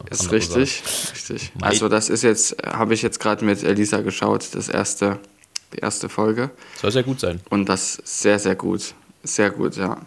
[0.10, 0.82] Ist richtig,
[1.14, 1.52] richtig.
[1.56, 5.20] My- Also das ist jetzt, habe ich jetzt gerade mit Elisa geschaut, das erste,
[5.74, 6.50] die erste Folge.
[6.82, 7.40] Soll sehr gut sein.
[7.52, 8.96] Und das sehr, sehr gut.
[9.24, 10.02] Sehr gut, ja.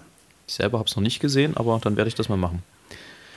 [0.48, 2.62] Ich selber habe es noch nicht gesehen, aber dann werde ich das mal machen.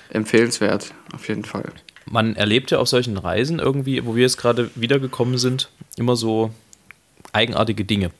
[0.09, 1.71] Empfehlenswert, auf jeden Fall.
[2.05, 6.51] man erlebt ja auf solchen Reisen irgendwie, wo wir jetzt gerade wiedergekommen sind, immer so
[7.33, 8.11] eigenartige Dinge.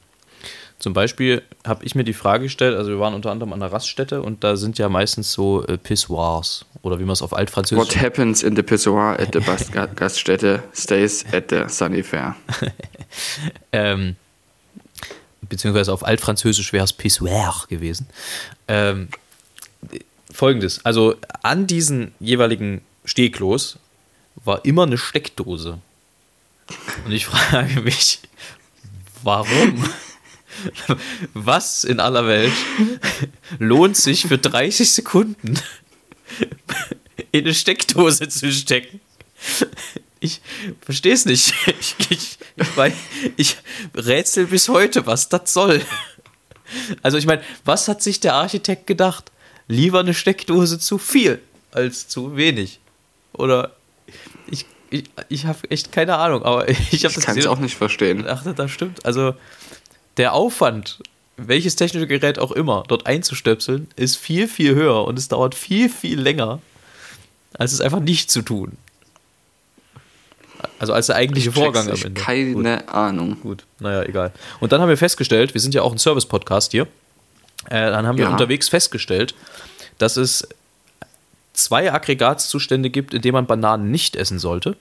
[0.82, 3.72] Zum Beispiel habe ich mir die Frage gestellt, also wir waren unter anderem an der
[3.72, 7.96] Raststätte und da sind ja meistens so äh, Pissoirs oder wie man es auf Altfranzösisch
[7.96, 9.42] What happens in the pissoir at the
[9.96, 12.36] Gaststätte stays at the Sunny Fair.
[13.72, 14.16] ähm,
[15.42, 18.08] beziehungsweise auf Altfranzösisch wäre es Pissoir gewesen.
[18.68, 19.10] Ähm,
[20.34, 21.14] Folgendes, also
[21.44, 23.78] an diesen jeweiligen Stehklos
[24.46, 25.78] war immer eine Steckdose.
[27.06, 28.18] Und ich frage mich,
[29.22, 29.88] warum?
[31.34, 32.54] Was in aller Welt
[33.60, 35.60] lohnt sich für 30 Sekunden
[37.32, 39.00] in eine Steckdose zu stecken?
[40.20, 40.42] Ich
[40.82, 41.54] verstehe es nicht.
[41.80, 42.38] Ich, ich,
[42.78, 42.96] ich,
[43.38, 43.58] ich
[43.96, 45.82] rätsel bis heute, was das soll.
[47.02, 49.32] Also ich meine, was hat sich der Architekt gedacht?
[49.68, 52.80] Lieber eine Steckdose zu viel als zu wenig.
[53.34, 53.76] Oder
[54.48, 57.60] ich, ich, ich habe echt keine Ahnung, aber ich habe Ich das kann es auch
[57.60, 58.24] nicht verstehen.
[58.24, 59.06] dachte, das stimmt.
[59.06, 59.34] Also
[60.22, 61.00] der Aufwand,
[61.36, 65.90] welches technische Gerät auch immer, dort einzustöpseln, ist viel, viel höher und es dauert viel,
[65.90, 66.62] viel länger,
[67.58, 68.78] als es einfach nicht zu tun.
[70.78, 72.22] Also als der eigentliche Vorgang am ich Ende.
[72.22, 73.42] Keine Ahnung.
[73.42, 74.32] Gut, naja, egal.
[74.60, 76.84] Und dann haben wir festgestellt, wir sind ja auch ein Service-Podcast hier,
[77.66, 78.32] äh, dann haben wir Ja.
[78.32, 79.34] unterwegs festgestellt,
[79.98, 80.48] dass es
[81.54, 84.78] zwei Aggregatzustände gibt, in denen man Bananen nicht essen sollte.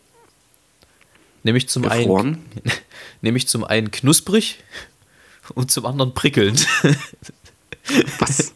[1.45, 2.45] Nämlich zum, einen,
[3.23, 4.59] nämlich zum einen knusprig
[5.55, 6.67] und zum anderen prickelnd.
[8.19, 8.53] Was?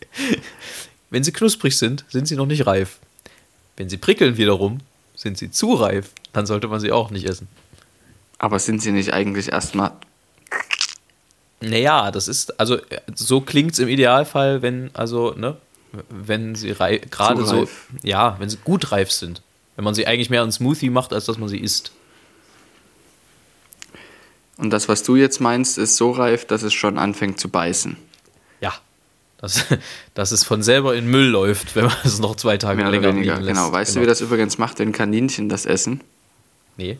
[1.11, 2.99] Wenn sie knusprig sind, sind sie noch nicht reif.
[3.77, 4.81] Wenn sie prickeln wiederum,
[5.17, 7.47] Sind sie zu reif, dann sollte man sie auch nicht essen.
[8.39, 9.93] Aber sind sie nicht eigentlich erstmal.
[11.61, 12.79] Naja, das ist, also
[13.15, 15.57] so klingt es im Idealfall, wenn, also, ne,
[16.11, 17.69] wenn sie gerade so,
[18.03, 19.41] ja, wenn sie gut reif sind.
[19.77, 21.93] Wenn man sie eigentlich mehr einen Smoothie macht, als dass man sie isst.
[24.57, 27.97] Und das, was du jetzt meinst, ist so reif, dass es schon anfängt zu beißen.
[28.61, 28.73] Ja.
[29.39, 29.65] Dass,
[30.15, 32.99] dass es von selber in Müll läuft, wenn man es noch zwei Tage Mehr oder
[33.01, 33.35] länger weniger.
[33.35, 33.59] liegen lässt.
[33.59, 33.73] Genau.
[33.73, 36.01] Weißt du, wie das übrigens macht, wenn Kaninchen das essen?
[36.77, 36.99] Nee.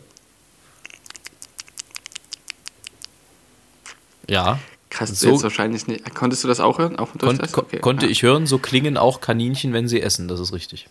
[4.29, 4.59] Ja.
[4.89, 6.13] Krass, So- jetzt wahrscheinlich nicht.
[6.15, 6.97] Konntest du das auch hören?
[6.97, 7.53] Auch Kon das?
[7.57, 8.11] Okay, konnte ja.
[8.11, 10.87] ich hören, so klingen auch Kaninchen, wenn sie essen, das ist richtig.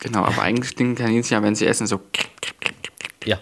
[0.00, 2.00] Genau, aber eigentlich klingen Kaninchen ja, wenn sie essen, so.
[3.24, 3.38] Ja.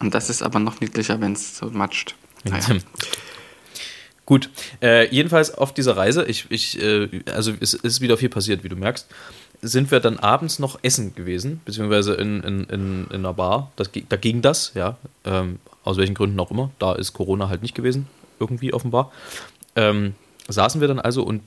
[0.00, 2.16] Und das ist aber noch niedlicher, wenn es so matscht.
[2.44, 2.66] Naja.
[4.26, 4.48] Gut,
[4.80, 8.68] äh, jedenfalls auf dieser Reise, ich, ich, äh, also es ist wieder viel passiert, wie
[8.68, 9.08] du merkst,
[9.60, 13.72] sind wir dann abends noch essen gewesen, beziehungsweise in, in, in, in einer Bar.
[13.76, 16.70] Das, da ging das, ja, ähm, aus welchen Gründen auch immer.
[16.78, 18.06] Da ist Corona halt nicht gewesen,
[18.38, 19.10] irgendwie offenbar.
[19.76, 20.14] Ähm,
[20.48, 21.42] saßen wir dann also und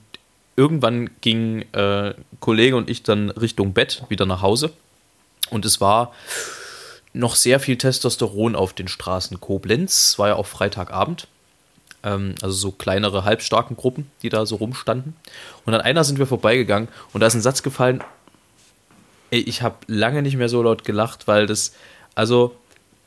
[0.56, 4.72] irgendwann ging äh, Kollege und ich dann Richtung Bett wieder nach Hause.
[5.50, 6.12] Und es war
[7.14, 10.18] noch sehr viel Testosteron auf den Straßen Koblenz.
[10.18, 11.28] War ja auch Freitagabend.
[12.02, 15.16] Ähm, also so kleinere, halbstarken Gruppen, die da so rumstanden.
[15.64, 18.02] Und an einer sind wir vorbeigegangen und da ist ein Satz gefallen.
[19.30, 21.72] Ey, ich habe lange nicht mehr so laut gelacht, weil das,
[22.14, 22.54] also,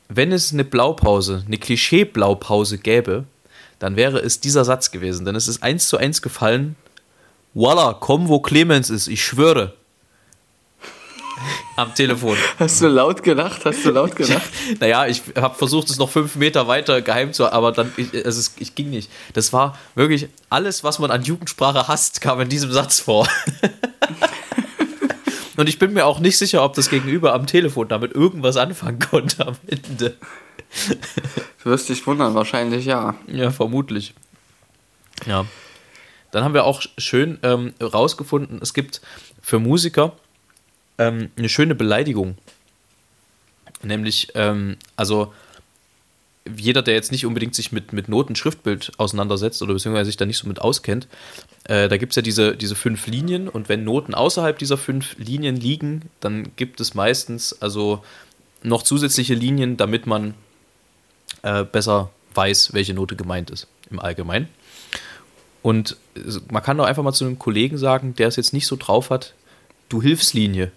[0.08, 3.24] wenn es eine Blaupause, eine Klischee-Blaupause gäbe,
[3.78, 5.24] dann wäre es dieser Satz gewesen.
[5.24, 6.76] Denn es ist eins zu eins gefallen.
[7.54, 9.74] Voila, komm, wo Clemens ist, ich schwöre.
[11.76, 12.36] Am Telefon.
[12.58, 13.64] Hast du laut gelacht?
[13.64, 14.50] Hast du laut gelacht?
[14.80, 18.40] Naja, ich habe versucht, es noch fünf Meter weiter geheim zu, aber dann, ich, also
[18.40, 19.10] es, ich ging nicht.
[19.32, 23.28] Das war wirklich alles, was man an Jugendsprache hasst, kam in diesem Satz vor.
[25.56, 29.00] Und ich bin mir auch nicht sicher, ob das Gegenüber am Telefon damit irgendwas anfangen
[29.00, 30.16] konnte am Ende.
[31.64, 33.16] Du wirst dich wundern, wahrscheinlich ja.
[33.26, 34.14] Ja, vermutlich.
[35.26, 35.46] Ja.
[36.30, 39.00] Dann haben wir auch schön ähm, rausgefunden, es gibt
[39.40, 40.12] für Musiker
[40.98, 42.36] ähm, eine schöne Beleidigung.
[43.82, 45.32] Nämlich, ähm, also
[46.56, 50.26] jeder, der jetzt nicht unbedingt sich mit, mit Noten, Schriftbild auseinandersetzt oder beziehungsweise sich da
[50.26, 51.06] nicht so mit auskennt,
[51.64, 55.16] äh, da gibt es ja diese, diese fünf Linien und wenn Noten außerhalb dieser fünf
[55.18, 58.02] Linien liegen, dann gibt es meistens also
[58.62, 60.34] noch zusätzliche Linien, damit man
[61.42, 64.48] äh, besser weiß, welche Note gemeint ist im Allgemeinen.
[65.62, 68.66] Und äh, man kann doch einfach mal zu einem Kollegen sagen, der es jetzt nicht
[68.66, 69.34] so drauf hat,
[69.88, 70.72] du Hilfslinie.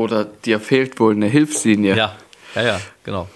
[0.00, 1.94] Oder dir fehlt wohl eine Hilfslinie.
[1.96, 2.16] Ja,
[2.54, 3.28] ja, ja, genau.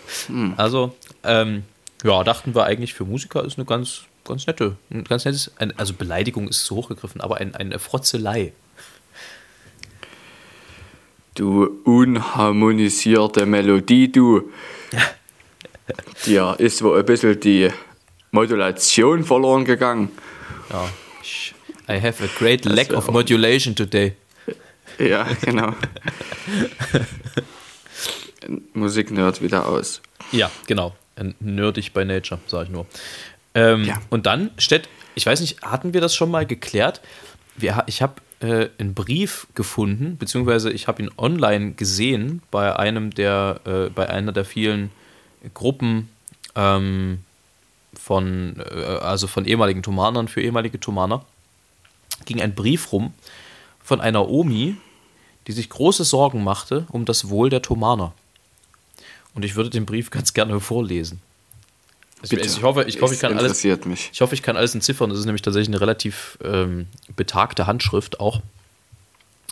[0.57, 1.65] Also, ähm,
[2.03, 5.77] ja, dachten wir eigentlich für Musiker ist eine ganz, ganz nette, ein ganz nettes, ein,
[5.79, 8.53] also Beleidigung ist zu hochgegriffen, aber ein, eine Frotzelei.
[11.35, 14.51] Du unharmonisierte Melodie, du.
[16.27, 17.71] Dir ist wohl ein bisschen die
[18.31, 20.11] Modulation verloren gegangen.
[20.71, 20.89] Ja.
[21.23, 21.55] Ich-
[21.89, 24.15] I have a great lack wär of modulation today.
[24.99, 25.75] Ja, genau.
[28.75, 30.03] Musiknerd wieder aus.
[30.33, 30.95] Ja, genau.
[31.41, 32.87] Nerdig by Nature, sage ich nur.
[33.55, 34.01] Ähm, Ja.
[34.11, 37.01] Und dann steht, ich weiß nicht, hatten wir das schon mal geklärt?
[37.57, 43.11] Wir, ich habe äh, einen Brief gefunden, beziehungsweise ich habe ihn online gesehen bei einem
[43.13, 44.91] der, äh, bei einer der vielen
[45.55, 46.09] Gruppen
[46.57, 47.21] ähm,
[47.95, 51.25] von, äh, also von ehemaligen Thomanern für ehemalige Thomaner.
[52.27, 53.15] Ging ein Brief rum
[53.83, 54.77] von einer Omi,
[55.47, 58.13] die sich große Sorgen machte um das Wohl der Thomaner.
[59.35, 61.21] Und ich würde den Brief ganz gerne vorlesen.
[62.23, 62.47] Ich, Bitte.
[62.47, 64.11] ich, hoffe, ich, hoffe, ich, kann alles, mich.
[64.13, 65.11] ich hoffe, ich kann alles entziffern.
[65.11, 68.41] Das ist nämlich tatsächlich eine relativ ähm, betagte Handschrift auch.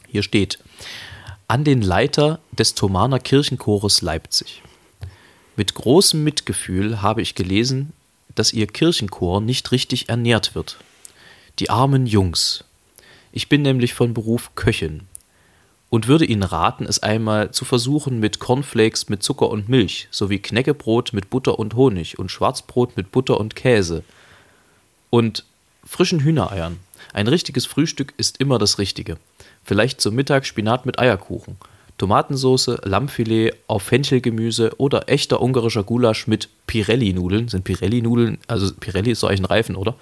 [0.08, 0.58] Hier steht:
[1.48, 4.62] An den Leiter des Thomaner Kirchenchores Leipzig.
[5.54, 7.92] Mit großem Mitgefühl habe ich gelesen,
[8.34, 10.78] dass Ihr Kirchenchor nicht richtig ernährt wird.
[11.58, 12.64] Die armen Jungs.
[13.32, 15.06] Ich bin nämlich von Beruf Köchin
[15.92, 20.38] und würde Ihnen raten, es einmal zu versuchen mit Cornflakes mit Zucker und Milch, sowie
[20.38, 24.02] Knäckebrot mit Butter und Honig und Schwarzbrot mit Butter und Käse
[25.10, 25.44] und
[25.84, 26.78] frischen Hühnereiern.
[27.12, 29.18] Ein richtiges Frühstück ist immer das Richtige.
[29.64, 31.58] Vielleicht zum Mittag Spinat mit Eierkuchen,
[31.98, 37.48] Tomatensauce, Lammfilet auf Fenchelgemüse oder echter ungarischer Gulasch mit Pirelli-Nudeln.
[37.48, 39.94] Sind Pirelli-Nudeln, also Pirelli ist so eigentlich ein Reifen, oder?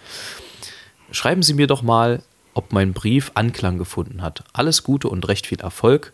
[1.11, 2.23] Schreiben Sie mir doch mal,
[2.61, 4.45] ob mein Brief Anklang gefunden hat.
[4.53, 6.13] Alles Gute und recht viel Erfolg.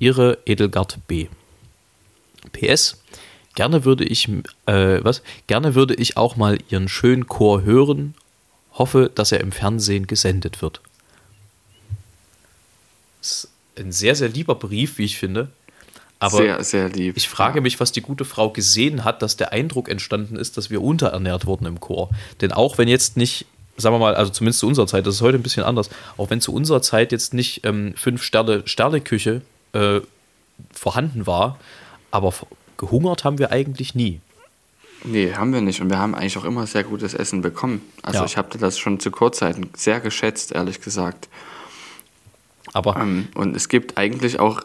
[0.00, 1.28] Ihre Edelgard B.
[2.50, 3.00] PS.
[3.54, 4.28] Gerne würde ich,
[4.66, 5.22] äh, was?
[5.46, 8.14] Gerne würde ich auch mal Ihren schönen Chor hören.
[8.72, 10.80] Hoffe, dass er im Fernsehen gesendet wird.
[13.20, 15.50] Es ein sehr, sehr lieber Brief, wie ich finde.
[16.18, 17.16] Aber sehr, sehr lieb.
[17.16, 20.68] ich frage mich, was die gute Frau gesehen hat, dass der Eindruck entstanden ist, dass
[20.68, 22.10] wir unterernährt wurden im Chor.
[22.40, 23.46] Denn auch wenn jetzt nicht,
[23.76, 26.30] sagen wir mal, also zumindest zu unserer Zeit, das ist heute ein bisschen anders, auch
[26.30, 30.00] wenn zu unserer Zeit jetzt nicht ähm, fünf Sterne Sterneküche äh,
[30.72, 31.58] vorhanden war,
[32.10, 32.32] aber
[32.78, 34.20] gehungert haben wir eigentlich nie.
[35.04, 35.80] Nee, haben wir nicht.
[35.80, 37.82] Und wir haben eigentlich auch immer sehr gutes Essen bekommen.
[38.02, 38.24] Also Ja.
[38.24, 41.28] ich habe das schon zu Kurzzeiten sehr geschätzt, ehrlich gesagt.
[42.72, 44.62] Aber Ähm, und es gibt eigentlich auch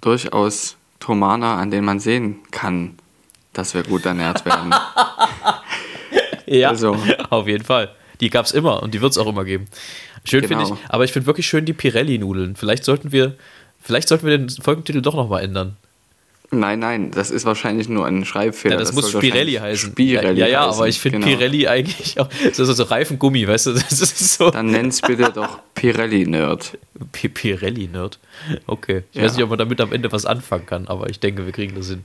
[0.00, 2.98] durchaus Tomana, an denen man sehen kann,
[3.52, 4.74] dass wir gut ernährt werden.
[6.48, 6.96] Ja, Also-
[7.30, 7.90] auf jeden Fall.
[8.20, 9.66] Die gab es immer und die wird es auch immer geben.
[10.24, 10.74] Schön finde Genau.
[10.82, 12.56] ich, aber ich finde wirklich schön die Pirelli-Nudeln.
[12.56, 13.34] Vielleicht sollten wir,
[13.82, 15.76] vielleicht sollten wir den Folgentitel doch nochmal ändern.
[16.50, 18.74] nein, nein, das ist wahrscheinlich nur ein Schreibfehler.
[18.74, 19.90] Ja, das, muss soll Spirelli heißen.
[19.90, 21.30] Spirelli ja, ja, heißen, aber ich finde genau.
[21.36, 22.28] Pirelli eigentlich auch.
[22.44, 23.72] Das ist so Reifengummi, weißt du?
[23.74, 24.50] Das ist so.
[24.50, 26.78] Dann nenn's bitte doch Pirelli-Nerd.
[27.12, 28.18] Pirelli-Nerd.
[28.66, 29.02] Okay.
[29.12, 29.24] Ich Ja.
[29.24, 31.74] weiß nicht, ob man damit am Ende was anfangen kann, aber ich denke, wir kriegen
[31.76, 32.02] das hin.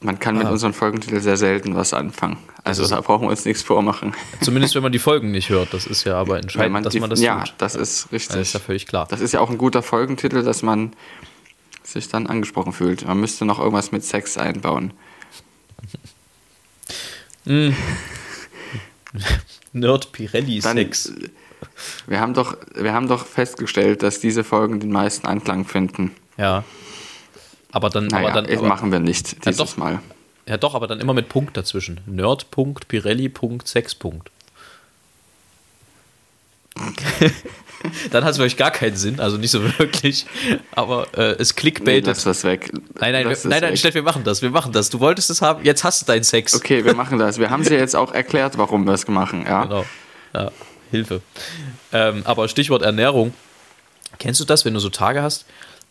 [0.00, 0.50] Man kann mit Ah.
[0.50, 2.36] unseren Folgentitel sehr selten was anfangen.
[2.62, 4.14] Also da brauchen wir uns nichts vormachen.
[4.40, 5.74] Zumindest wenn man die Folgen nicht hört.
[5.74, 7.54] Das ist ja aber entscheidend, dass die- man das ja, tut.
[7.58, 8.36] das ist richtig.
[8.36, 9.06] Das ist ja völlig klar.
[9.10, 10.92] Das ist ja auch ein guter Folgentitel, dass man
[11.82, 13.06] sich dann angesprochen fühlt.
[13.06, 14.92] Man müsste noch irgendwas mit Sex einbauen.
[19.72, 21.12] Nerd Pirelli Dann, Sex.
[22.06, 26.12] Wir haben, doch, wir haben doch festgestellt, dass diese Folgen den meisten Anklang finden.
[26.36, 26.62] Ja.
[27.72, 29.76] Aber dann, Naja, aber dann aber, machen wir nicht dieses doch.
[29.76, 30.00] Mal.
[30.46, 32.00] ja doch, aber dann immer mit Punkt dazwischen.
[32.06, 32.50] Nerd.
[32.50, 33.28] Punkt, Pirelli.
[33.28, 33.94] Punkt, Sex.
[33.94, 34.30] Punkt.
[38.10, 40.26] dann hat es wirklich gar keinen Sinn, also nicht so wirklich.
[40.72, 42.06] Aber äh, es Nee, clickbaitet.
[42.06, 42.70] lass das weg.
[43.00, 43.76] nein, nein, wir, nein, nein.
[43.76, 44.90] Steff, wir machen das, wir machen das.
[44.90, 46.54] Du wolltest es haben, jetzt hast du deinen Sex.
[46.54, 47.38] Okay, wir machen das.
[47.38, 49.44] Wir haben sie jetzt auch erklärt, warum wir es machen.
[49.44, 49.64] Ja?
[49.64, 49.84] Genau.
[50.34, 50.50] Ja,
[50.90, 51.20] Hilfe.
[51.92, 53.34] Ähm, aber Stichwort Ernährung.
[54.18, 55.44] Kennst du das, wenn du so Tage hast,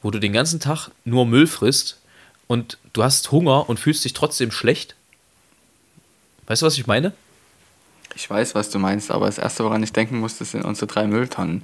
[0.08, 2.00] wo du den ganzen Tag nur Müll frisst
[2.48, 4.96] und du hast Hunger und fühlst dich trotzdem schlecht?
[6.48, 7.12] Weißt du, was ich meine?
[8.16, 11.08] Ich weiß, was du meinst, aber das Erste, woran ich denken musste, sind unsere drei
[11.08, 11.64] Mülltonnen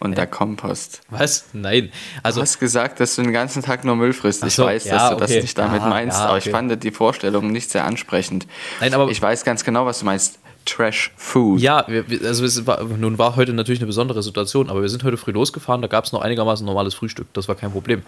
[0.00, 1.02] und der Kompost.
[1.10, 1.44] Was?
[1.52, 1.92] Nein.
[2.24, 4.42] Also, Du hast gesagt, dass du den ganzen Tag nur Müll frisst.
[4.42, 5.42] Ach Ich so, weiß, ja, dass du das okay.
[5.42, 6.50] nicht damit Ja, meinst, ja, aber ich okay.
[6.50, 8.48] fand die Vorstellung nicht sehr ansprechend.
[8.80, 10.40] Nein, aber- ich weiß ganz genau, was du meinst.
[10.66, 11.60] Trash Food.
[11.60, 15.16] ja, wir, also war, nun war heute natürlich eine besondere Situation, aber wir sind heute
[15.16, 18.02] früh losgefahren, da gab es noch einigermaßen normales Frühstück, das war kein Problem.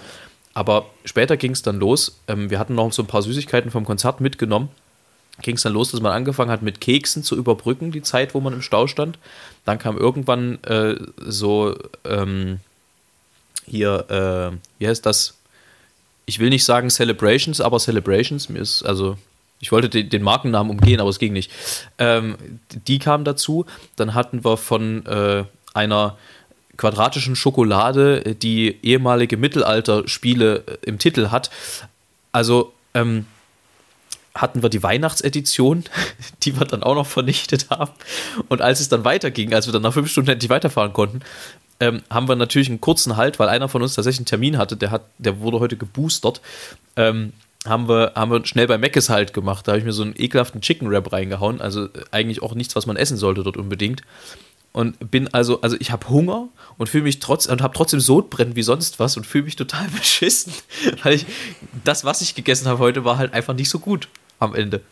[0.55, 3.85] Aber später ging es dann los, ähm, wir hatten noch so ein paar Süßigkeiten vom
[3.85, 4.69] Konzert mitgenommen,
[5.43, 8.41] ging es dann los, dass man angefangen hat mit Keksen zu überbrücken, die Zeit, wo
[8.41, 9.19] man im Stau stand.
[9.65, 12.61] Dann kam irgendwann äh, so ähm,
[13.67, 15.35] hier, äh, wie heißt das?
[16.27, 18.49] Ich will nicht sagen Celebrations, aber Celebrations.
[18.49, 19.17] Mir ist, also,
[19.61, 21.51] ich wollte den, den Markennamen umgehen, aber es ging nicht.
[21.99, 22.37] Ähm,
[22.87, 23.67] die kamen dazu.
[23.97, 25.45] Dann hatten wir von äh,
[25.75, 26.17] einer
[26.77, 31.51] quadratischen Schokolade, äh, die ehemalige Mittelalterspiele äh, im Titel hat.
[32.33, 33.27] Also, ähm,
[34.35, 35.85] hatten wir die Weihnachtsedition,
[36.45, 37.91] die wir dann auch noch vernichtet haben.
[38.49, 41.21] Und als es dann weiterging, als wir dann nach fünf Stunden endlich weiterfahren konnten,
[41.81, 44.77] ähm, haben wir natürlich einen kurzen Halt, weil einer von uns tatsächlich einen Termin hatte,
[44.77, 46.41] der, hat, der wurde heute geboostert.
[46.97, 47.33] Ähm,
[47.67, 49.67] haben wir, haben wir schnell bei Meckes halt gemacht.
[49.67, 51.61] Da habe ich mir so einen ekelhaften Chicken Wrap reingehauen.
[51.61, 54.03] Also äh, eigentlich auch nichts, was man essen sollte dort unbedingt.
[54.73, 58.55] Und bin also, also ich habe Hunger und fühle mich trotz und habe trotzdem Sodbrennen
[58.55, 60.53] wie sonst was und fühle mich total beschissen,
[61.03, 61.27] weil ich
[61.85, 64.83] das, was ich gegessen habe heute, war halt einfach nicht so gut am Ende.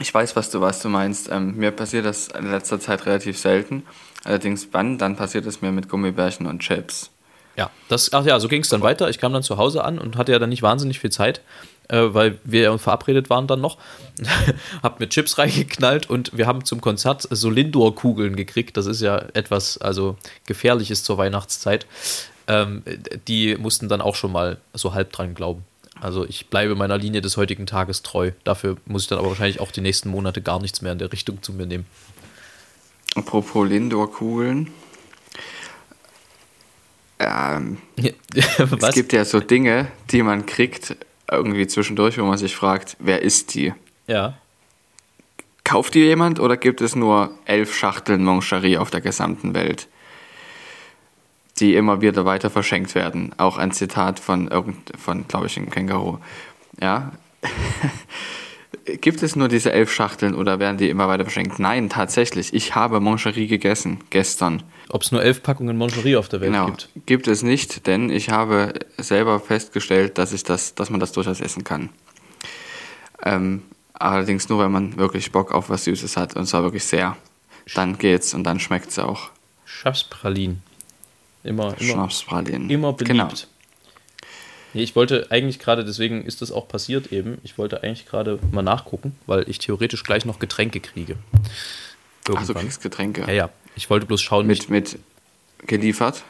[0.00, 1.30] Ich weiß, was du, was du meinst.
[1.30, 3.84] Ähm, mir passiert das in letzter Zeit relativ selten.
[4.24, 7.10] Allerdings wann, dann passiert es mir mit Gummibärchen und Chips.
[7.56, 9.08] Ja, das, ach ja, so ging es dann weiter.
[9.08, 11.40] Ich kam dann zu Hause an und hatte ja dann nicht wahnsinnig viel Zeit,
[11.88, 13.78] äh, weil wir verabredet waren dann noch.
[14.82, 18.76] hab mir Chips reingeknallt und wir haben zum Konzert so Lindor-Kugeln gekriegt.
[18.76, 21.86] Das ist ja etwas, also gefährliches zur Weihnachtszeit.
[22.46, 22.82] Ähm,
[23.28, 25.64] die mussten dann auch schon mal so halb dran glauben.
[26.00, 28.32] Also ich bleibe meiner Linie des heutigen Tages treu.
[28.42, 31.12] Dafür muss ich dann aber wahrscheinlich auch die nächsten Monate gar nichts mehr in der
[31.12, 31.86] Richtung zu mir nehmen.
[33.14, 34.70] Apropos Lindor-Kugeln.
[37.24, 37.78] Ähm?
[38.34, 40.96] Es gibt ja so Dinge, die man kriegt
[41.30, 43.72] irgendwie zwischendurch, wo man sich fragt, wer ist die?
[44.06, 44.34] ja.
[45.64, 49.88] Kauft die jemand oder gibt es nur elf Schachteln Moncherie auf der gesamten Welt,
[51.58, 53.32] die immer wieder weiter verschenkt werden?
[53.38, 56.18] Auch ein Zitat von, irgend, von glaube ich, einem Känguru.
[56.80, 57.12] Ja.
[58.84, 61.58] gibt es nur diese elf Schachteln oder werden die immer weiter verschenkt?
[61.58, 62.52] Nein, tatsächlich.
[62.54, 64.62] Ich habe Moncherie gegessen, gestern.
[64.88, 66.88] Ob es nur elf Packungen Moncherie auf der Welt Genau, gibt.
[67.06, 71.40] gibt es nicht, denn ich habe selber festgestellt, dass, ich das, dass man das durchaus
[71.40, 71.88] essen kann.
[73.22, 73.62] Ähm,
[73.94, 77.16] allerdings nur, wenn man wirklich Bock auf was Süßes hat und zwar wirklich sehr.
[77.74, 79.30] Dann geht's und dann schmeckt's auch.
[79.64, 80.60] Schafspralin.
[81.42, 82.70] Immer, immer, Schnapspralinen.
[82.70, 83.10] immer beliebt.
[83.12, 83.28] Genau.
[84.74, 88.38] Nee, ich wollte eigentlich gerade, deswegen ist das auch passiert eben, ich wollte eigentlich gerade
[88.50, 91.16] mal nachgucken, weil ich theoretisch gleich noch Getränke kriege.
[91.32, 91.38] Ach,
[92.24, 92.62] du Irgendwann.
[92.62, 93.22] kriegst Getränke.
[93.22, 93.50] ja, ja.
[93.76, 94.98] Ich wollte bloß schauen, Mit, mit
[95.66, 96.22] geliefert.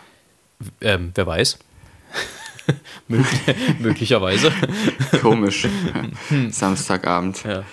[0.80, 1.58] ähm, wer weiß.
[3.08, 3.40] Möglich,
[3.80, 4.50] möglicherweise.
[5.20, 5.66] Komisch.
[6.50, 7.44] Samstagabend.
[7.44, 7.64] Ja.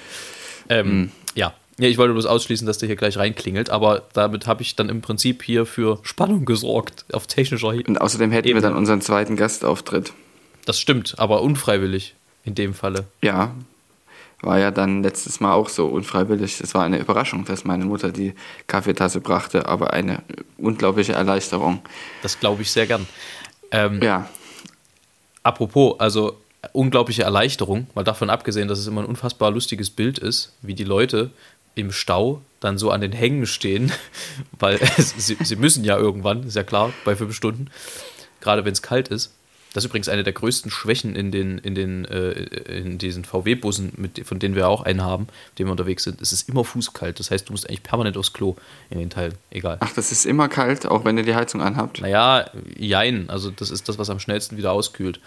[0.68, 1.54] Ähm, ja.
[1.80, 4.90] ja, ich wollte bloß ausschließen, dass der hier gleich reinklingelt, aber damit habe ich dann
[4.90, 7.98] im Prinzip hier für Spannung gesorgt auf technischer Ebene.
[7.98, 8.58] Und außerdem hätten Eben.
[8.58, 10.12] wir dann unseren zweiten Gastauftritt.
[10.65, 13.06] Das stimmt, aber unfreiwillig in dem Falle.
[13.21, 13.54] Ja,
[14.41, 16.62] war ja dann letztes Mal auch so unfreiwillig.
[16.62, 18.34] Es war eine Überraschung, dass meine Mutter die
[18.67, 20.24] Kaffeetasse brachte, aber eine
[20.58, 21.82] unglaubliche Erleichterung.
[22.24, 23.08] Das glaube ich sehr gern.
[23.71, 24.28] Ähm, Ja,
[25.43, 26.38] Apropos, also
[26.74, 30.84] unglaubliche Erleichterung, mal davon abgesehen, dass es immer ein unfassbar lustiges Bild ist, wie die
[30.84, 31.32] Leute
[31.74, 33.91] im Stau dann so an den Hängen stehen,
[34.60, 37.69] weil sie, sie müssen ja irgendwann, ist ja klar, bei fünf Stunden,
[38.39, 39.34] gerade wenn es kalt ist.
[39.74, 44.12] Das ist übrigens eine der größten Schwächen in, den, in, den, äh, in diesen VW-Bussen,
[44.26, 46.22] von denen wir auch einen haben, mit denen wir unterwegs sind.
[46.22, 47.20] Es ist immer fußkalt.
[47.20, 48.56] Das heißt, du musst eigentlich permanent aufs Klo
[48.90, 49.36] in den Teilen.
[49.50, 49.78] Egal.
[49.80, 52.02] ach, das ist immer kalt, auch wenn ihr die Heizung anhabt.
[52.02, 53.30] Naja, jein.
[53.30, 55.22] Also das ist das, was am schnellsten wieder auskühlt.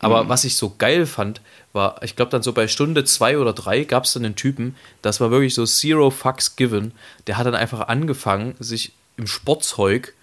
[0.00, 1.40] Aber was ich so geil fand,
[1.72, 4.74] war, ich glaube dann so bei Stunde zwei oder drei gab es dann einen Typen,
[5.00, 6.90] das war wirklich so zero fucks given.
[7.28, 10.14] Der hat dann einfach angefangen, sich im Sportzeug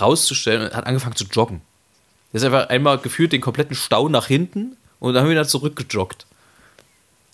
[0.00, 1.62] rauszustellen und hat angefangen zu joggen.
[2.32, 6.26] Der ist einfach einmal gefühlt den kompletten Stau nach hinten und dann wieder zurückgejoggt.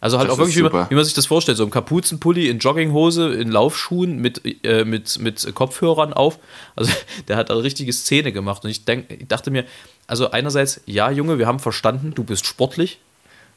[0.00, 2.48] Also halt Das auch wirklich, wie man, wie man sich das vorstellt, so im Kapuzenpulli,
[2.48, 6.38] in Jogginghose, in Laufschuhen mit, äh, mit, mit Kopfhörern auf.
[6.76, 6.92] Also
[7.28, 8.64] der hat eine richtige Szene gemacht.
[8.64, 9.64] Und ich, denk, ich dachte mir,
[10.06, 12.98] also einerseits, ja Junge, wir haben verstanden, du bist sportlich.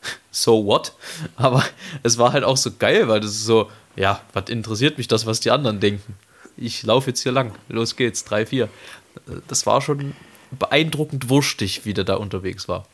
[0.32, 0.94] So what?
[1.36, 1.64] Aber
[2.04, 5.26] es war halt auch so geil, weil das ist so, ja, was interessiert mich das,
[5.26, 6.16] was die anderen denken?
[6.56, 7.54] Ich laufe jetzt hier lang.
[7.68, 8.70] Los geht's, drei, vier.
[9.50, 10.16] Das war schon
[10.52, 12.86] beeindruckend wurstig, wie der da unterwegs war.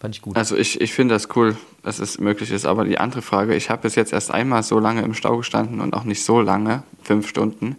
[0.00, 0.36] Fand ich gut.
[0.36, 2.66] Also ich, ich finde das cool, dass es möglich ist.
[2.66, 5.80] Aber die andere Frage, ich habe bis jetzt erst einmal so lange im Stau gestanden
[5.80, 7.76] und auch nicht so lange, fünf Stunden.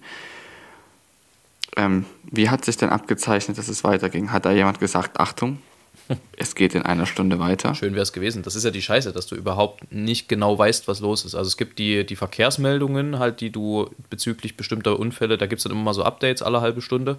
[1.77, 4.31] Ähm, wie hat sich denn abgezeichnet, dass es weiterging?
[4.33, 5.59] Hat da jemand gesagt, Achtung,
[6.37, 7.73] es geht in einer Stunde weiter?
[7.73, 8.43] Schön wäre es gewesen.
[8.43, 11.35] Das ist ja die Scheiße, dass du überhaupt nicht genau weißt, was los ist.
[11.35, 15.63] Also es gibt die, die Verkehrsmeldungen, halt, die du bezüglich bestimmter Unfälle, da gibt es
[15.63, 17.17] dann immer mal so Updates alle halbe Stunde.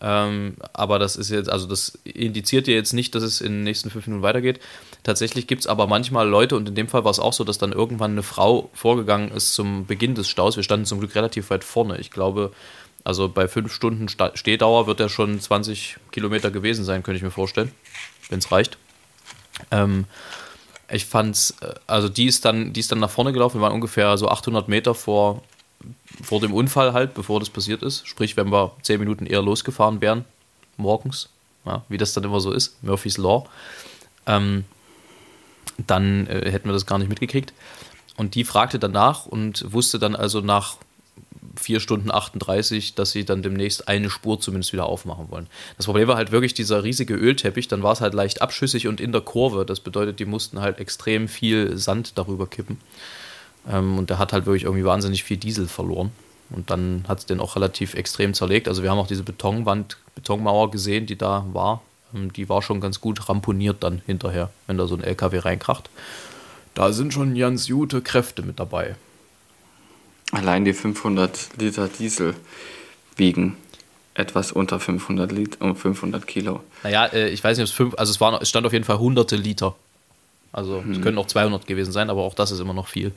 [0.00, 3.64] Ähm, aber das ist jetzt, also das indiziert dir jetzt nicht, dass es in den
[3.64, 4.60] nächsten fünf Minuten weitergeht.
[5.02, 7.58] Tatsächlich gibt es aber manchmal Leute, und in dem Fall war es auch so, dass
[7.58, 10.56] dann irgendwann eine Frau vorgegangen ist zum Beginn des Staus.
[10.56, 11.98] Wir standen zum Glück relativ weit vorne.
[11.98, 12.52] Ich glaube,
[13.04, 17.30] also bei fünf Stunden Stehdauer wird er schon 20 Kilometer gewesen sein, könnte ich mir
[17.30, 17.72] vorstellen,
[18.28, 18.78] wenn es reicht.
[19.70, 20.04] Ähm,
[20.90, 23.58] ich fand's, äh, also die ist dann, die ist dann nach vorne gelaufen.
[23.58, 25.42] Wir waren ungefähr so 800 Meter vor,
[26.22, 28.06] vor dem Unfall halt, bevor das passiert ist.
[28.06, 30.24] Sprich, wenn wir 10 Minuten eher losgefahren wären,
[30.76, 31.28] morgens,
[31.64, 33.46] ja, wie das dann immer so ist, Murphy's Law,
[34.26, 34.64] ähm,
[35.86, 37.52] dann äh, hätten wir das gar nicht mitgekriegt.
[38.16, 40.76] Und die fragte danach und wusste dann also nach
[41.58, 45.46] 4 Stunden 38, dass sie dann demnächst eine Spur zumindest wieder aufmachen wollen.
[45.76, 49.00] Das Problem war halt wirklich dieser riesige Ölteppich, dann war es halt leicht abschüssig und
[49.00, 49.64] in der Kurve.
[49.64, 52.78] Das bedeutet, die mussten halt extrem viel Sand darüber kippen.
[53.70, 56.10] Ähm, und der hat halt wirklich irgendwie wahnsinnig viel Diesel verloren.
[56.50, 58.68] Und dann hat es den auch relativ extrem zerlegt.
[58.68, 61.82] Also wir haben auch diese Betonwand, Betonmauer gesehen, die da war.
[62.14, 65.90] Ähm, Die war schon ganz gut ramponiert dann hinterher, wenn da so ein LKW reinkracht.
[66.74, 68.96] Da sind schon ganz gute Kräfte mit dabei.
[70.32, 72.34] Allein die 500 Liter Diesel
[73.16, 73.56] wiegen
[74.16, 76.60] etwas unter 500, Lit um 500 Kilo.
[76.82, 78.84] Naja, äh, ich weiß nicht, ob es fünf, also es, waren, es stand auf jeden
[78.84, 79.74] Fall hunderte Liter.
[80.52, 83.12] Also es können auch 200 gewesen sein, aber auch das ist immer noch viel.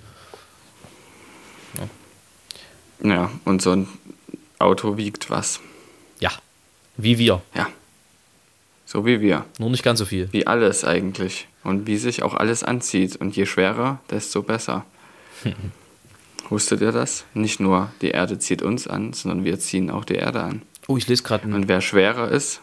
[3.01, 3.87] Ja, und so ein
[4.57, 5.59] Auto wiegt was.
[6.19, 6.31] Ja,
[6.97, 7.41] wie wir.
[7.55, 7.67] Ja.
[8.85, 9.45] So wie wir.
[9.59, 10.27] Nur nicht ganz so viel.
[10.31, 11.47] Wie alles eigentlich.
[11.63, 13.15] Und wie sich auch alles anzieht.
[13.17, 14.85] Und je schwerer, desto besser.
[16.49, 17.25] Wusstet ihr das?
[17.33, 20.63] Nicht nur die Erde zieht uns an, sondern wir ziehen auch die Erde an.
[20.87, 22.61] Oh, ich lese gerade ein, Und wer schwerer ist,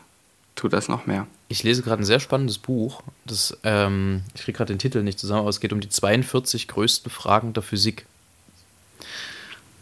[0.57, 1.27] tut das noch mehr.
[1.49, 3.03] ich lese gerade ein sehr spannendes Buch.
[3.25, 6.67] Das, ähm, ich kriege gerade den Titel nicht zusammen, aber es geht um die 42
[6.67, 8.07] größten Fragen der Physik.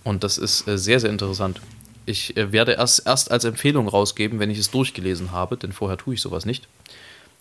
[0.04, 1.60] Und das ist äh, sehr, sehr interessant.
[2.06, 5.96] Ich äh, werde erst, erst als Empfehlung rausgeben, wenn ich es durchgelesen habe, denn vorher
[5.96, 6.68] tue ich sowas nicht.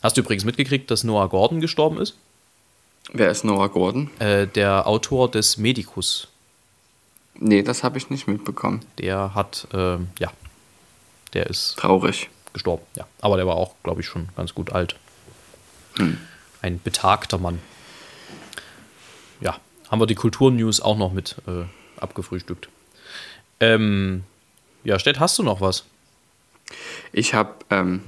[0.02, 2.16] Hast du übrigens mitgekriegt, dass Noah Gordon gestorben ist?
[3.12, 4.10] Wer ist Noah Gordon?
[4.20, 6.30] Äh, der Autor des Medicus.
[7.36, 8.86] Nee, das habe ich nicht mitbekommen.
[8.98, 10.32] Der hat, ähm, ja,
[11.34, 12.30] der ist Traurig.
[12.54, 13.06] gestorben, ja.
[13.20, 14.96] Aber der war auch, glaube ich, schon ganz gut alt.
[16.62, 17.60] Ein betagter Mann.
[19.42, 19.58] Ja,
[19.90, 21.66] haben wir die Kulturnews auch noch mit äh,
[22.04, 22.70] abgefrühstückt.
[23.60, 24.24] Ähm,
[24.84, 25.86] ja, Stett, hast du noch was?
[27.12, 28.02] Ich habe ähm,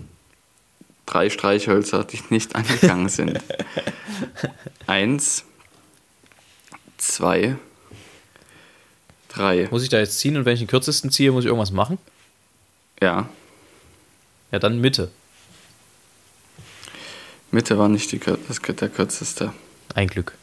[1.05, 3.39] drei Streichhölzer, die nicht angegangen sind.
[4.87, 5.45] Eins,
[6.97, 7.55] zwei,
[9.29, 9.67] drei.
[9.71, 11.97] Muss ich da jetzt ziehen und wenn ich den kürzesten ziehe, muss ich irgendwas machen?
[13.01, 13.29] Ja,
[14.51, 15.11] Ja, dann Mitte.
[17.51, 19.53] Mitte war nicht die, das, der kürzeste.
[19.93, 20.33] Ein Glück.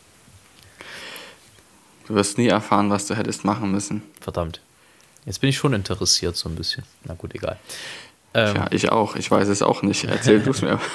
[2.07, 4.03] Du wirst nie erfahren, was du hättest machen müssen.
[4.21, 4.61] Verdammt.
[5.25, 6.83] Jetzt bin ich schon interessiert, so ein bisschen.
[7.05, 7.59] Na gut, egal.
[8.35, 9.15] Ähm, Ja, ich auch.
[9.17, 10.05] Ich weiß es auch nicht.
[10.05, 10.79] Erzähl du es mir.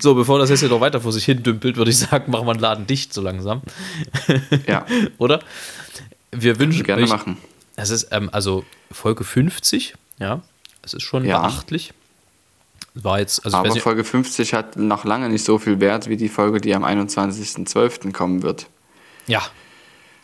[0.00, 2.46] So, bevor das jetzt hier noch weiter vor sich hin dümpelt, würde ich sagen, machen
[2.46, 3.62] wir den Laden dicht so langsam.
[4.66, 4.84] Ja,
[5.18, 5.40] Oder?
[6.32, 7.36] Wir wünschen gerne euch, machen.
[7.76, 10.42] Es ist ähm, also Folge 50, ja.
[10.82, 11.40] Es ist schon Ja.
[11.40, 11.92] beachtlich.
[12.94, 16.28] War jetzt, also Aber Folge 50 hat noch lange nicht so viel Wert wie die
[16.28, 18.12] Folge, die am 21.12.
[18.12, 18.66] kommen wird.
[19.26, 19.42] Ja,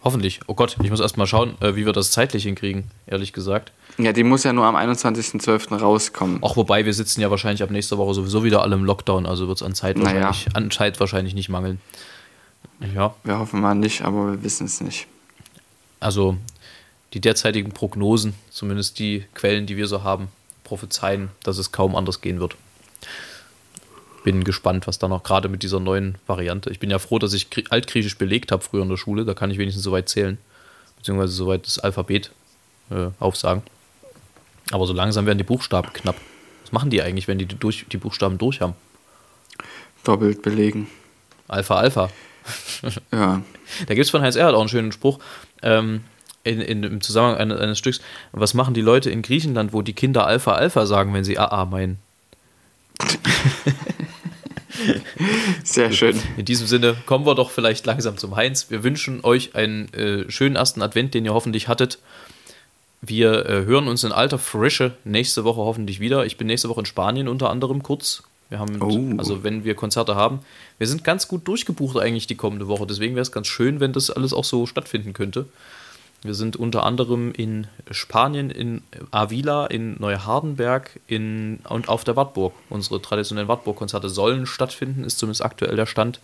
[0.05, 0.40] hoffentlich.
[0.47, 3.72] Oh Gott, ich muss erst mal schauen, äh, wie wir das zeitlich hinkriegen, ehrlich gesagt.
[3.99, 5.78] Ja, die muss ja nur am 21.12.
[5.78, 6.42] rauskommen.
[6.42, 9.49] Auch wobei, wir sitzen ja wahrscheinlich ab nächster Woche sowieso wieder alle im Lockdown, also
[9.49, 10.22] wird es an Zeit Naja.
[10.26, 11.80] wahrscheinlich, an Zeit wahrscheinlich nicht mangeln.
[12.94, 15.07] Ja, Wir hoffen mal nicht, aber wir wissen es nicht.
[16.01, 16.36] also
[17.14, 20.28] die derzeitigen Prognosen, zumindest die Quellen, die wir so haben,
[20.64, 22.57] prophezeien, dass es kaum anders gehen wird.
[24.27, 26.68] Bin gespannt, was da noch gerade mit dieser neuen Variante.
[26.70, 29.24] Ich bin ja froh, dass ich Grie- Altgriechisch belegt habe früher in der Schule.
[29.24, 30.37] Da kann ich wenigstens soweit zählen,
[30.97, 32.33] beziehungsweise soweit das Alphabet
[32.91, 33.62] äh, aufsagen.
[34.72, 36.16] Aber so langsam werden die Buchstaben knapp.
[36.64, 38.74] Was machen die eigentlich, wenn die die, durch, die Buchstaben durch haben?
[40.03, 40.89] Doppelt belegen.
[41.47, 42.11] Alpha, Alpha.
[43.12, 43.43] Ja.
[43.87, 45.20] Da gibt es von Heinz Erhardt auch einen schönen Spruch
[45.62, 46.03] ähm,
[46.43, 48.01] in, in, im Zusammenhang eines, eines Stücks.
[48.33, 51.64] Was machen die Leute in Griechenland, wo die Kinder Alpha, Alpha sagen, wenn sie AA
[51.64, 51.99] meinen?
[55.64, 56.20] Sehr schön.
[56.37, 58.70] In diesem Sinne kommen wir doch vielleicht langsam zum Heinz.
[58.70, 61.99] Wir wünschen euch einen äh, schönen ersten Advent, den ihr hoffentlich hattet.
[63.03, 66.24] Wir äh, hören uns in alter Frische nächste Woche hoffentlich wieder.
[66.27, 68.22] Ich bin nächste Woche in Spanien unter anderem kurz.
[68.49, 69.18] Wir haben, Oh.
[69.18, 70.41] also wenn wir Konzerte haben,
[70.79, 72.87] wir sind ganz gut durchgebucht eigentlich die kommende Woche.
[72.87, 75.47] Deswegen wäre es ganz schön, wenn das alles auch so stattfinden könnte.
[76.27, 82.55] Wir sind unter anderem in Spanien, in Avila, in Neuhardenberg in, und auf der Wartburg.
[82.68, 86.20] Unsere traditionellen Wartburg-Konzerte sollen stattfinden, ist zumindest aktuell der Stand.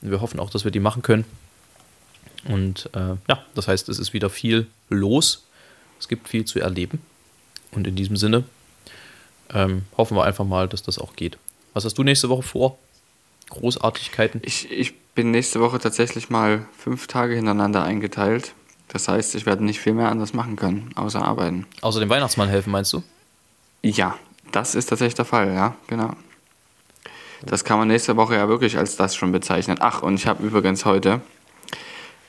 [0.00, 1.24] Wir hoffen auch, dass wir die machen können.
[2.44, 5.44] Und äh, ja, das heißt, es ist wieder viel los.
[6.00, 7.00] Es gibt viel zu erleben.
[7.70, 8.44] Und in diesem Sinne
[9.52, 11.38] ähm, hoffen wir einfach mal, dass das auch geht.
[11.74, 12.78] Was hast du nächste Woche vor?
[13.50, 14.40] Großartigkeiten?
[14.44, 18.54] Ich, ich bin nächste Woche tatsächlich mal fünf Tage hintereinander eingeteilt.
[18.92, 21.66] Das heißt, ich werde nicht viel mehr anders machen können, außer arbeiten.
[21.80, 23.02] Außer dem Weihnachtsmann helfen, meinst du?
[23.82, 24.18] Ja,
[24.52, 26.10] das ist tatsächlich der Fall, ja, genau.
[27.40, 29.78] Das kann man nächste Woche ja wirklich als das schon bezeichnen.
[29.80, 31.22] Ach, und ich habe übrigens heute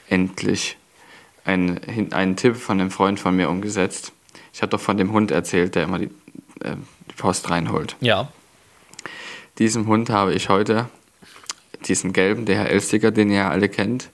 [0.08, 0.78] endlich
[1.44, 4.14] einen, einen Tipp von einem Freund von mir umgesetzt.
[4.54, 6.10] Ich habe doch von dem Hund erzählt, der immer die,
[6.62, 6.78] äh,
[7.12, 7.98] die Post reinholt.
[8.00, 8.32] Ja.
[9.60, 10.88] Diesem Hund habe ich heute
[11.86, 14.10] diesen gelben DHL-Sticker, den ihr ja alle kennt,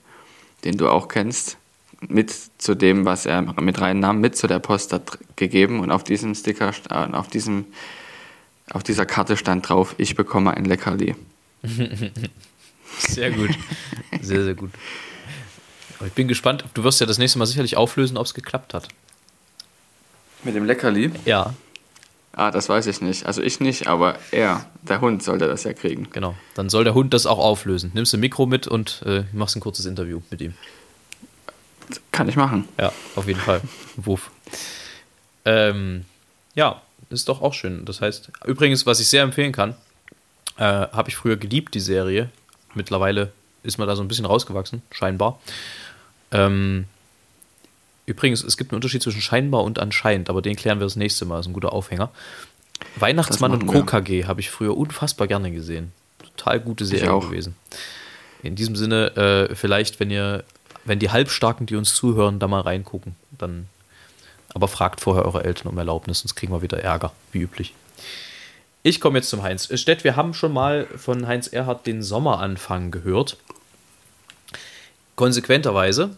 [0.64, 1.59] den du auch kennst,
[2.08, 4.96] mit zu dem, was er mit reinnahm, mit zu der Post
[5.36, 7.66] gegeben und auf diesem Sticker, st- äh, auf diesem,
[8.72, 11.16] auf dieser Karte stand drauf, ich bekomme ein Leckerli.
[12.98, 13.52] Sehr gut.
[14.22, 14.72] Sehr, sehr gut.
[16.00, 16.66] Aber ich bin gespannt.
[16.74, 18.88] Du wirst ja das nächste Mal sicherlich auflösen, ob es geklappt hat.
[20.44, 21.12] Mit dem Leckerli?
[21.26, 21.54] Ja,
[22.32, 23.26] Ah, das weiß ich nicht.
[23.26, 26.08] Also ich nicht, aber er, der Hund, sollte das ja kriegen.
[26.14, 26.36] genau.
[26.54, 27.92] Dann soll der Hund das auch auflösen.
[27.96, 30.54] Nimmst du ein Mikro mit und äh, machst ein kurzes Interview mit ihm.
[32.12, 32.68] Kann ich machen.
[32.80, 33.62] Ja, auf jeden Fall.
[33.96, 34.32] Wuff.
[35.46, 36.06] Ähm,
[36.56, 37.86] ja, ist doch auch schön.
[37.86, 39.76] Das heißt, übrigens, was ich sehr empfehlen kann,
[40.58, 42.30] äh, habe ich früher geliebt, die Serie.
[42.74, 43.32] Mittlerweile
[43.64, 45.40] ist man da so ein bisschen rausgewachsen, scheinbar.
[46.32, 46.86] Ähm,
[48.06, 51.26] übrigens, es gibt einen Unterschied zwischen scheinbar und anscheinend, aber den klären wir das nächste
[51.26, 51.38] Mal.
[51.38, 52.12] Das ist ein guter Aufhänger.
[52.96, 53.82] Weihnachtsmann und wir.
[53.86, 55.92] KKG habe ich früher unfassbar gerne gesehen.
[56.38, 57.56] Total gute Serie gewesen.
[58.44, 60.46] In diesem Sinne, äh, vielleicht, wenn ihr,
[60.86, 63.68] wenn die Halbstarken, die uns zuhören, da mal reingucken, dann
[64.54, 67.74] aber fragt vorher eure Eltern um Erlaubnis, sonst kriegen wir wieder Ärger, wie üblich.
[68.82, 69.70] Ich komme jetzt zum Heinz.
[69.80, 73.38] Stett, wir haben schon mal von Heinz Erhardt den Sommeranfang gehört.
[75.16, 76.16] Konsequenterweise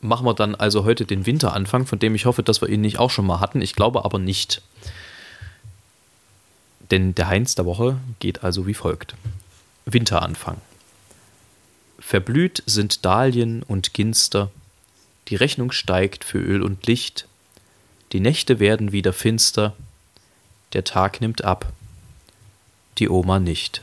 [0.00, 2.98] machen wir dann also heute den Winteranfang, von dem ich hoffe, dass wir ihn nicht
[2.98, 3.60] auch schon mal hatten.
[3.60, 4.62] Ich glaube aber nicht.
[6.90, 9.14] Denn der Heinz der Woche geht also wie folgt.
[9.84, 10.58] Winteranfang.
[12.08, 14.50] Verblüht sind Dahlien und Ginster,
[15.28, 17.28] die Rechnung steigt für Öl und Licht,
[18.12, 19.76] die Nächte werden wieder finster,
[20.72, 21.70] der Tag nimmt ab,
[22.96, 23.82] die Oma nicht.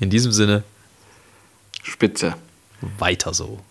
[0.00, 0.64] In diesem Sinne,
[1.82, 2.34] Spitze.
[2.80, 3.62] weiter so.